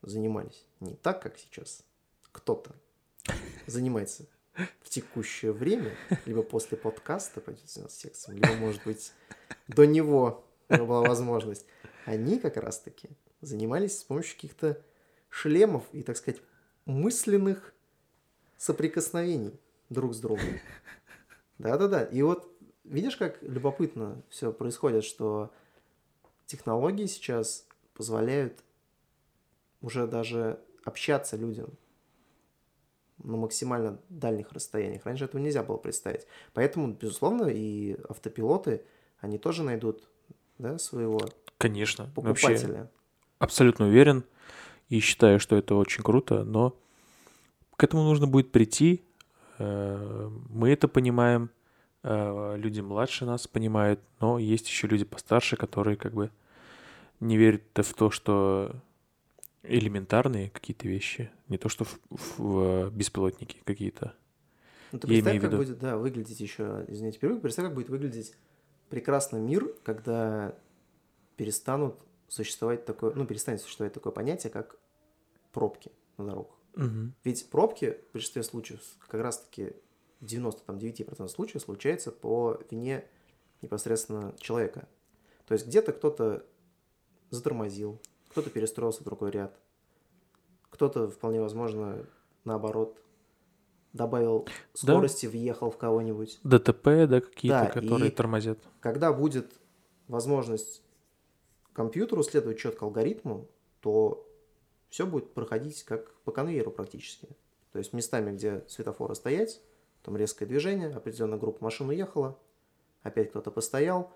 [0.00, 1.84] занимались не так, как сейчас
[2.32, 2.74] кто-то
[3.66, 4.24] занимается
[4.80, 9.12] в текущее время, либо после подкаста пойдет заниматься сексом, либо, может быть,
[9.68, 11.66] до него была возможность.
[12.06, 13.10] Они как раз-таки
[13.42, 14.80] занимались с помощью каких-то
[15.28, 16.40] шлемов и, так сказать,
[16.86, 17.74] мысленных
[18.56, 19.58] соприкосновений
[19.90, 20.60] друг с другом.
[21.58, 22.04] Да-да-да.
[22.04, 22.50] И вот
[22.84, 25.50] видишь, как любопытно все происходит, что
[26.46, 28.62] технологии сейчас позволяют
[29.80, 31.70] уже даже общаться людям
[33.18, 35.06] на максимально дальних расстояниях.
[35.06, 36.26] Раньше этого нельзя было представить.
[36.52, 38.84] Поэтому, безусловно, и автопилоты,
[39.20, 40.08] они тоже найдут
[40.58, 41.20] да, своего
[41.56, 42.10] Конечно.
[42.14, 42.78] покупателя.
[42.78, 42.88] Вообще
[43.38, 44.24] абсолютно уверен
[44.88, 46.76] и считаю, что это очень круто, но
[47.76, 49.02] к этому нужно будет прийти.
[49.58, 51.50] Э, Мы это понимаем,
[52.02, 56.30] э, люди младше нас понимают, но есть еще люди постарше, которые как бы
[57.20, 58.74] не верят в то, что
[59.62, 61.98] элементарные какие-то вещи, не то что в,
[62.38, 64.14] в беспилотники какие-то.
[64.92, 68.34] Ну, ты Я представь, как будет, да, выглядеть еще, извините, перерыв, представь, как будет выглядеть
[68.90, 70.54] прекрасный мир, когда
[71.36, 71.98] перестанут
[72.34, 74.76] существовать такое, ну, перестанет существовать такое понятие, как
[75.52, 76.56] пробки на дорогах.
[76.74, 77.14] Мгм.
[77.22, 79.76] Ведь пробки в большинстве случаев, как раз-таки
[80.20, 83.04] в 99% случаев случается по вине
[83.62, 84.88] непосредственно человека.
[85.46, 86.44] То есть где-то кто-то
[87.30, 89.56] затормозил, кто-то перестроился в другой ряд,
[90.70, 92.04] кто-то, вполне возможно,
[92.44, 93.00] наоборот,
[93.92, 96.40] добавил скорости, въехал в кого-нибудь.
[96.42, 98.58] ДТП, да, какие-то, Да, которые тормозят.
[98.80, 99.52] Когда будет
[100.08, 100.83] возможность
[101.74, 103.48] компьютеру следовать четко алгоритму,
[103.80, 104.26] то
[104.88, 107.28] все будет проходить как по конвейеру практически.
[107.72, 109.60] То есть местами, где светофоры стоять,
[110.02, 112.38] там резкое движение, определенная группа машин уехала,
[113.02, 114.12] опять кто-то постоял,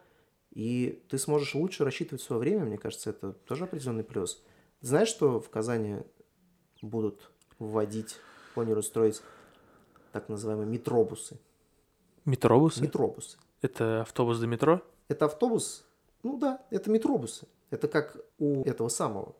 [0.50, 4.42] и ты сможешь лучше рассчитывать свое время, мне кажется, это тоже определенный плюс.
[4.80, 5.98] Ты знаешь, что в Казани
[6.80, 8.16] будут вводить,
[8.54, 9.20] планируют строить
[10.12, 11.38] так называемые метробусы?
[12.24, 12.82] Метробусы?
[12.82, 13.38] Метробусы.
[13.60, 14.82] Это автобус до метро?
[15.08, 15.84] Это автобус,
[16.22, 17.46] ну да, это метробусы.
[17.70, 19.36] Это как у этого самого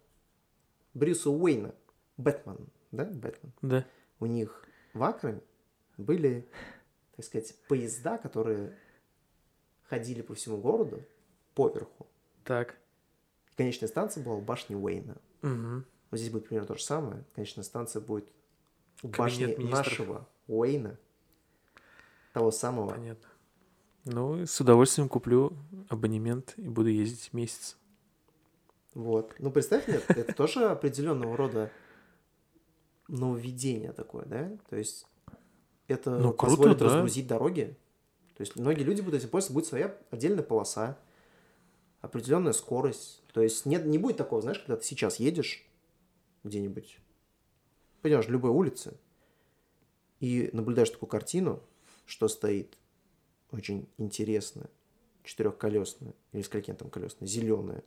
[0.94, 1.74] Брюса Уэйна,
[2.16, 3.52] Бэтмен, да, Бэтмен.
[3.62, 3.86] Да.
[4.20, 5.40] У них в Акраме
[5.96, 6.48] были,
[7.16, 8.76] так сказать, поезда, которые
[9.84, 11.02] ходили по всему городу
[11.54, 12.06] поверху.
[12.44, 12.76] Так.
[13.56, 15.16] Конечная станция была у башни Уэйна.
[15.42, 15.84] Мгм.
[16.10, 17.24] Вот здесь будет примерно то же самое.
[17.34, 18.28] Конечная станция будет
[19.02, 19.70] у Кабинет башни министров.
[19.70, 20.98] нашего Уэйна,
[22.32, 22.90] того самого.
[22.90, 23.28] Понятно.
[24.10, 25.52] Ну, с удовольствием куплю
[25.88, 27.76] абонемент и буду ездить месяц.
[28.94, 29.34] Вот.
[29.38, 31.70] Ну, представь, нет, это тоже определенного рода
[33.06, 34.50] нововведение такое, да?
[34.70, 35.06] То есть
[35.88, 36.84] это Ну, круто, позволит да.
[36.86, 37.76] разгрузить дороги.
[38.36, 40.98] То есть многие люди будут этим пользоваться, будет своя отдельная полоса,
[42.00, 43.22] определенная скорость.
[43.32, 45.66] То есть нет, не будет такого, знаешь, когда ты сейчас едешь
[46.44, 46.98] где-нибудь,
[48.02, 48.94] в любой улице
[50.20, 51.62] и наблюдаешь такую картину,
[52.06, 52.78] что стоит
[53.50, 54.68] очень интересная,
[55.24, 57.82] четырехколесная, или с каким там колесная, зеленая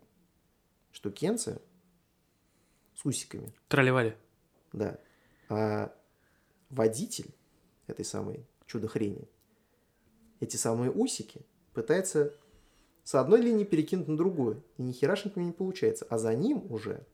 [0.92, 1.60] штукенция
[2.96, 4.16] с усиками, Тролливали.
[4.74, 5.00] да.
[5.50, 5.94] А
[6.70, 7.34] водитель
[7.88, 9.28] этой самой чудо-хрени
[10.40, 11.42] эти самые усики
[11.74, 12.34] пытается
[13.04, 14.64] с одной линии перекинуть на другую.
[14.78, 16.06] И ни херашенько не получается.
[16.10, 17.06] А за ним уже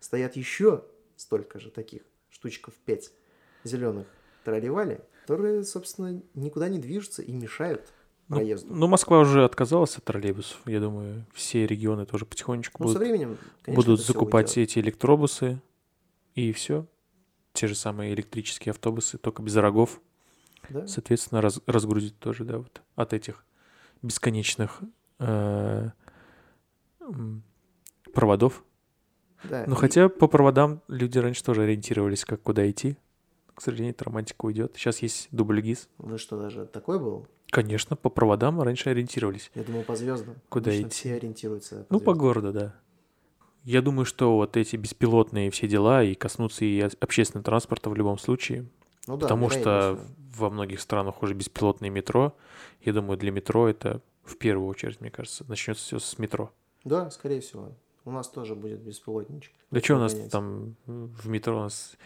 [0.00, 0.84] стоят еще
[1.16, 3.10] столько же таких штучков 5
[3.64, 4.06] зеленых
[4.44, 7.86] тролливали, которые, собственно, никуда не движутся и мешают
[8.28, 8.74] Ну, проезду.
[8.74, 10.58] ну, Москва уже отказалась от троллейбусов.
[10.66, 15.60] Я думаю, все регионы тоже потихонечку Ну, будут, временем, конечно, будут закупать эти электробусы.
[16.34, 16.86] И все.
[17.52, 20.00] Те же самые электрические автобусы, только без рогов.
[20.70, 20.86] Да?
[20.86, 23.44] Соответственно, раз- разгрузить тоже, да, вот от этих
[24.02, 24.80] бесконечных
[25.18, 25.90] э,
[28.14, 28.64] проводов.
[29.44, 32.96] Да, Ну, и- хотя по проводам люди раньше тоже ориентировались, как куда идти.
[33.58, 34.74] К сожалению, эта романтика уйдет.
[34.76, 35.88] Сейчас есть дубль ГИС.
[35.98, 37.26] Ну что, даже такой был?
[37.50, 39.50] Конечно, по проводам раньше ориентировались.
[39.56, 40.36] Я думал, по звездам.
[40.48, 40.94] Куда Обычно идти?
[40.94, 42.76] все ориентируются Ну, по городу, да.
[43.64, 48.16] Я думаю, что вот эти беспилотные все дела и коснутся и общественного транспорта в любом
[48.18, 48.68] случае.
[49.08, 49.98] Ну да, потому что
[50.36, 52.36] во многих странах уже беспилотное метро.
[52.82, 56.52] Я думаю, для метро это в первую очередь, мне кажется, начнется все с метро.
[56.84, 57.72] Да, скорее всего.
[58.04, 59.52] У нас тоже будет беспилотничек.
[59.72, 61.96] Да что у нас там в метро у нас...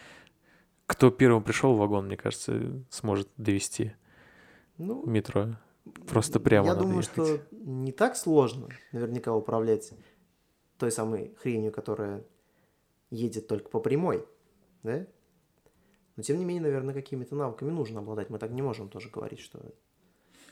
[0.85, 3.93] Кто первым пришел в вагон, мне кажется, сможет довести
[4.77, 5.55] Ну, метро.
[6.07, 7.11] Просто прямо Я думаю, ехать.
[7.11, 9.93] что не так сложно наверняка управлять
[10.77, 12.23] той самой хренью, которая
[13.09, 14.25] едет только по прямой,
[14.83, 15.05] да?
[16.15, 18.29] Но тем не менее, наверное, какими-то навыками нужно обладать.
[18.29, 19.59] Мы так не можем тоже говорить, что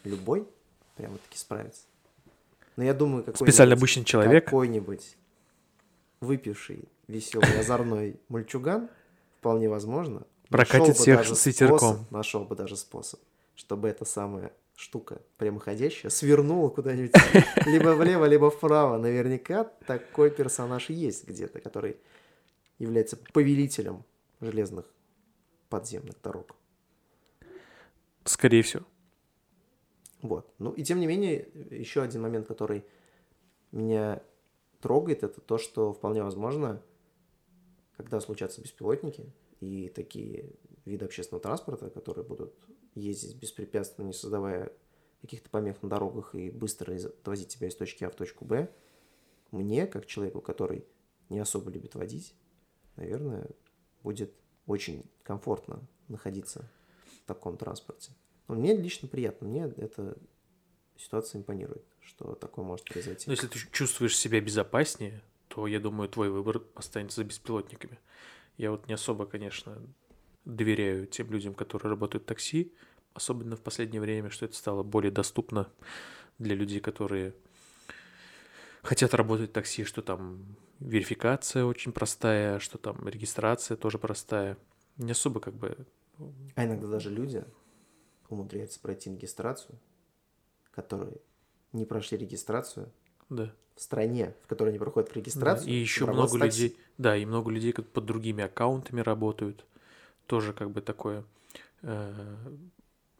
[0.03, 0.47] любой
[0.95, 1.83] прямо-таки справится.
[2.77, 3.47] Но я думаю, какой-нибудь...
[3.47, 4.45] Специально обученный человек.
[4.45, 5.17] Какой-нибудь
[6.19, 8.89] выпивший, веселый, озорной мальчуган,
[9.41, 11.77] вполне возможно, Прокатит нашел бы всех даже с ветерком.
[11.79, 13.19] способ- Нашел бы даже способ,
[13.55, 17.11] чтобы эта самая штука прямоходящая свернула куда-нибудь
[17.65, 18.97] либо влево, либо вправо.
[18.99, 21.97] Наверняка такой персонаж есть где-то, который
[22.77, 24.03] является повелителем
[24.41, 24.85] железных
[25.69, 26.55] подземных дорог.
[28.25, 28.83] Скорее всего.
[30.21, 30.53] Вот.
[30.59, 32.85] Ну и тем не менее, еще один момент, который
[33.71, 34.21] меня
[34.81, 36.79] трогает, это то, что вполне возможно,
[38.01, 40.51] когда случатся беспилотники и такие
[40.85, 42.53] виды общественного транспорта, которые будут
[42.95, 44.71] ездить беспрепятственно, не создавая
[45.21, 48.69] каких-то помех на дорогах и быстро довозить тебя из точки А в точку Б,
[49.51, 50.85] мне, как человеку, который
[51.29, 52.33] не особо любит водить,
[52.95, 53.47] наверное,
[54.01, 54.33] будет
[54.65, 56.69] очень комфортно находиться
[57.23, 58.11] в таком транспорте.
[58.47, 60.17] Но мне лично приятно, мне эта
[60.97, 63.25] ситуация импонирует, что такое может произойти.
[63.27, 65.21] Но если ты чувствуешь себя безопаснее,
[65.53, 67.99] то, я думаю, твой выбор останется за беспилотниками.
[68.57, 69.81] Я вот не особо, конечно,
[70.45, 72.73] доверяю тем людям, которые работают в такси,
[73.13, 75.69] особенно в последнее время, что это стало более доступно
[76.39, 77.35] для людей, которые
[78.81, 84.57] хотят работать в такси, что там верификация очень простая, что там регистрация тоже простая.
[84.97, 85.85] Не особо как бы...
[86.55, 87.43] А иногда даже люди
[88.29, 89.77] умудряются пройти регистрацию,
[90.71, 91.17] которые
[91.73, 92.91] не прошли регистрацию
[93.31, 93.51] да.
[93.75, 95.65] в стране, в которой они проходят регистрацию.
[95.65, 99.65] Да, и еще много людей, да, и много людей как под другими аккаунтами работают.
[100.27, 101.23] Тоже как бы такое
[101.81, 102.13] э,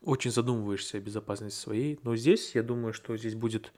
[0.04, 2.00] очень задумываешься о безопасности своей.
[2.04, 3.74] Но здесь, я думаю, что здесь будет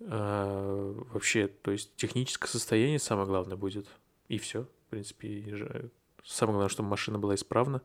[0.00, 3.86] э, вообще, то есть техническое состояние самое главное будет.
[4.28, 5.28] И все, в принципе.
[5.28, 5.90] И же,
[6.24, 7.82] самое главное, чтобы машина была исправна.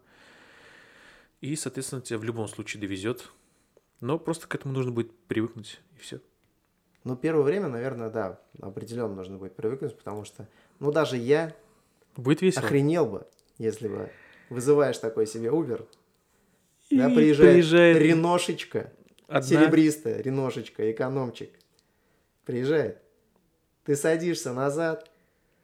[1.42, 3.30] И, соответственно, тебя в любом случае довезет.
[4.00, 6.20] Но просто к этому нужно будет привыкнуть, и все.
[7.04, 10.48] Ну, первое время, наверное, да, определенно нужно будет привыкнуть, потому что,
[10.80, 11.54] ну, даже я
[12.16, 12.66] будет весело.
[12.66, 13.28] охренел бы,
[13.58, 14.10] если бы
[14.50, 15.86] вызываешь такой себе Uber,
[16.90, 18.94] и да, приезжает, приезжает Реношечка,
[19.28, 19.42] одна...
[19.42, 21.50] серебристая Реношечка, экономчик.
[22.46, 23.02] Приезжает.
[23.86, 25.10] Ты садишься назад,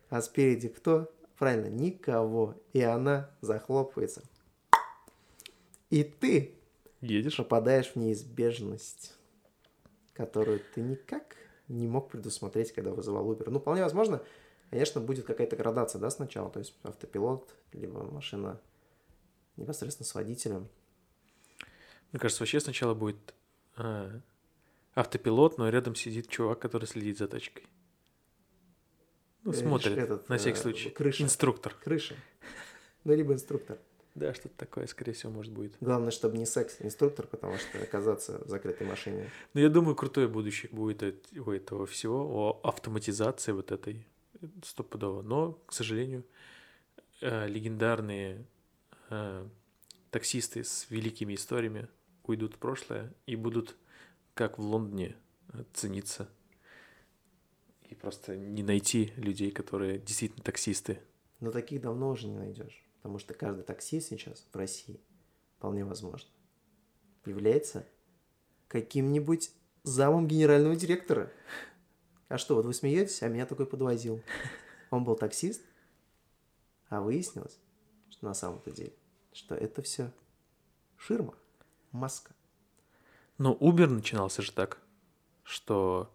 [0.09, 1.11] а спереди кто?
[1.37, 2.55] Правильно, никого.
[2.73, 4.23] И она захлопывается.
[5.89, 6.55] И ты
[7.01, 7.37] Едешь?
[7.37, 9.13] попадаешь в неизбежность,
[10.19, 11.37] которую ты никак
[11.69, 13.49] не мог предусмотреть, когда вызывал Uber.
[13.49, 14.21] Ну, вполне возможно,
[14.69, 18.59] конечно, будет какая-то градация, да, сначала, то есть автопилот, либо машина
[19.55, 20.67] непосредственно с водителем.
[22.11, 23.33] Мне кажется, вообще сначала будет
[23.77, 24.19] а,
[24.93, 27.65] автопилот, но рядом сидит чувак, который следит за тачкой.
[29.43, 30.89] Ну, смотрит, Этот, на всякий э, случай.
[30.89, 31.23] Крыша.
[31.23, 31.73] Инструктор.
[31.81, 32.15] Крыша.
[33.05, 33.79] Ну, либо инструктор.
[34.15, 35.77] Да, что-то такое, скорее всего, может будет.
[35.79, 39.29] Главное, чтобы не секс-инструктор, потому что оказаться в закрытой машине.
[39.53, 41.03] Ну, я думаю, крутое будущее будет
[41.37, 44.07] у этого всего, о автоматизации вот этой
[44.63, 45.21] стопудово.
[45.21, 46.25] Но, к сожалению,
[47.21, 48.45] э, легендарные
[49.09, 49.47] э,
[50.11, 51.87] таксисты с великими историями
[52.23, 53.75] уйдут в прошлое и будут,
[54.33, 55.15] как в Лондоне,
[55.73, 56.29] цениться.
[57.89, 60.99] И просто не найти людей, которые действительно таксисты.
[61.39, 62.83] Но таких давно уже не найдешь.
[63.01, 64.99] Потому что каждый таксист сейчас в России,
[65.57, 66.29] вполне возможно,
[67.25, 67.85] является
[68.67, 69.51] каким-нибудь
[69.83, 71.31] замом генерального директора.
[72.27, 74.21] А что, вот вы смеетесь, а меня такой подвозил.
[74.91, 75.61] Он был таксист,
[76.89, 77.57] а выяснилось,
[78.09, 78.93] что на самом-то деле,
[79.31, 80.11] что это все
[80.97, 81.35] ширма,
[81.91, 82.35] маска.
[83.37, 84.81] Но Uber начинался же так,
[85.43, 86.13] что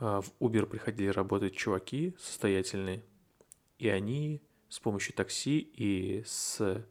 [0.00, 3.04] э, в Uber приходили работать чуваки состоятельные,
[3.78, 6.84] и они с помощью такси и с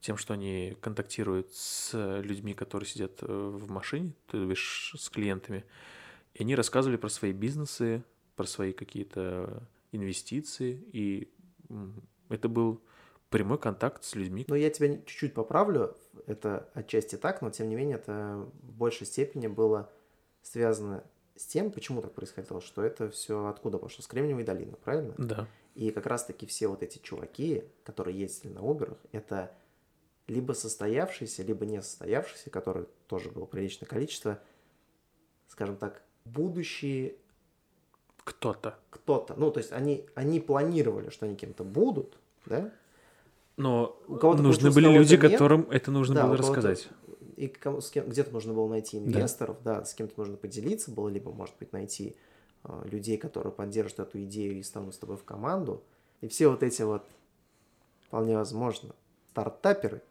[0.00, 1.92] тем, что они контактируют с
[2.22, 5.64] людьми, которые сидят э, в машине, то есть с клиентами,
[6.34, 8.02] и они рассказывали про свои бизнесы,
[8.34, 11.32] про свои какие-то инвестиции, и
[12.28, 12.82] это был
[13.28, 14.44] прямой контакт с людьми.
[14.48, 15.96] Ну, я тебя чуть-чуть поправлю,
[16.26, 19.90] это отчасти так, но тем не менее это в большей степени было
[20.42, 21.04] связано
[21.36, 25.14] с тем, почему так происходило, что это все откуда пошло, с Кремниевой долины, правильно?
[25.16, 25.48] Да.
[25.74, 29.52] И как раз-таки все вот эти чуваки, которые ездили на Uber, это
[30.26, 34.38] либо состоявшиеся, либо не состоявшиеся, которые тоже было приличное количество,
[35.48, 37.16] скажем так, будущие...
[38.24, 38.78] Кто-то.
[38.90, 39.34] Кто-то.
[39.36, 42.72] Ну, то есть они, они планировали, что они кем-то будут, да?
[43.56, 45.20] Но у кого-то нужны были люди, нет.
[45.20, 46.88] которым это нужно да, было рассказать.
[47.36, 49.80] И где-то нужно было найти инвесторов, да.
[49.80, 52.16] да, с кем-то нужно поделиться было, либо, может быть, найти
[52.84, 55.82] людей, которые поддержат эту идею и станут с тобой в команду.
[56.20, 57.04] И все вот эти вот,
[58.06, 58.94] вполне возможно,
[59.30, 60.02] стартаперы,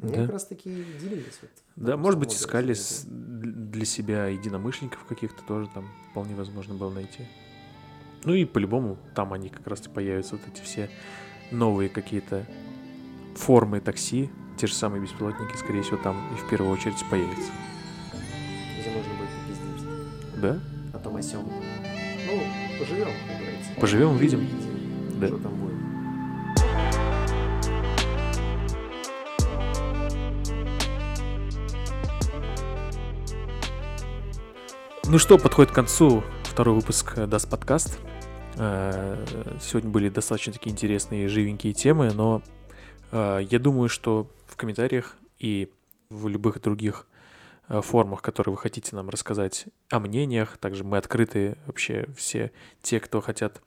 [0.00, 0.22] они да.
[0.22, 1.38] как раз таки делились.
[1.40, 6.90] Вот, да, может быть, искали с, для себя единомышленников каких-то тоже там вполне возможно было
[6.90, 7.26] найти.
[8.24, 10.90] Ну и по-любому там они как раз и появятся, вот эти все
[11.50, 12.46] новые какие-то
[13.34, 17.50] формы такси, те же самые беспилотники, скорее всего, там и в первую очередь появятся.
[18.78, 20.40] Где можно будет попиздить.
[20.40, 20.60] Да?
[21.10, 21.44] том о сём.
[22.26, 22.42] Ну,
[22.78, 23.80] поживем, как.
[23.80, 24.46] Поживем, увидим.
[25.20, 25.26] Да.
[25.26, 25.74] Что там будет.
[35.06, 37.98] Ну что, подходит к концу второй выпуск даст подкаст.
[38.56, 39.24] Э,
[39.60, 42.42] сегодня были достаточно такие интересные живенькие темы, но
[43.10, 45.72] э, я думаю, что в комментариях и
[46.10, 47.06] в любых других
[47.70, 50.58] формах, которые вы хотите нам рассказать о мнениях.
[50.58, 52.52] Также мы открыты вообще все
[52.82, 53.62] те, кто хотят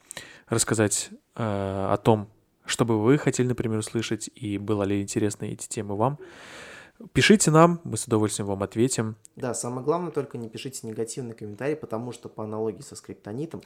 [0.47, 2.30] рассказать о том,
[2.66, 6.20] что бы вы хотели, например, услышать, и было ли интересны эти темы вам.
[7.12, 9.16] Пишите нам, мы с удовольствием вам ответим.
[9.36, 13.62] Да, самое главное, только не пишите негативный комментарий, потому что по аналогии со скриптонитом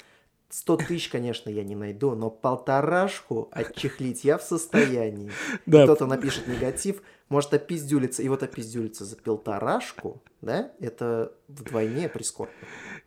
[0.49, 5.29] 100 тысяч, конечно, я не найду, но полторашку отчехлить я в состоянии.
[5.65, 5.83] Да.
[5.83, 12.53] Кто-то напишет негатив, может опиздюлиться, и вот опиздюлиться за полторашку, да, это вдвойне прискорбно.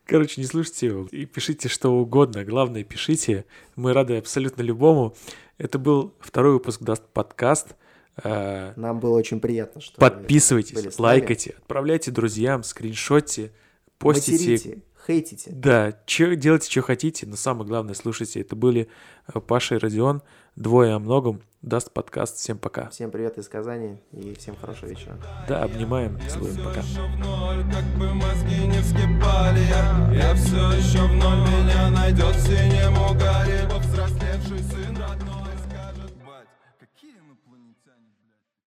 [0.04, 2.44] Короче, не слушайте его и пишите что угодно.
[2.44, 3.44] Главное, пишите.
[3.76, 5.14] Мы рады абсолютно любому.
[5.58, 7.76] Это был второй выпуск Даст подкаст.
[8.22, 13.52] Э, Нам было очень приятно, что Подписывайтесь, лайкайте, отправляйте друзьям, скриншотте,
[13.98, 14.52] постите.
[14.52, 15.50] Материте, хейтите.
[15.52, 18.40] Да, чё, делайте, что хотите, но самое главное, слушайте.
[18.40, 18.88] Это были
[19.32, 20.22] э, Паша и Родион,
[20.56, 21.42] двое о многом.
[21.62, 22.38] Даст подкаст.
[22.38, 22.88] Всем пока.
[22.88, 25.18] Всем привет из Казани и всем хорошего вечера.
[25.46, 26.80] Да, обнимаем, целуем, пока.
[26.80, 33.10] Как бы мозги не вскипали, я, я все еще в ноль, меня найдет синему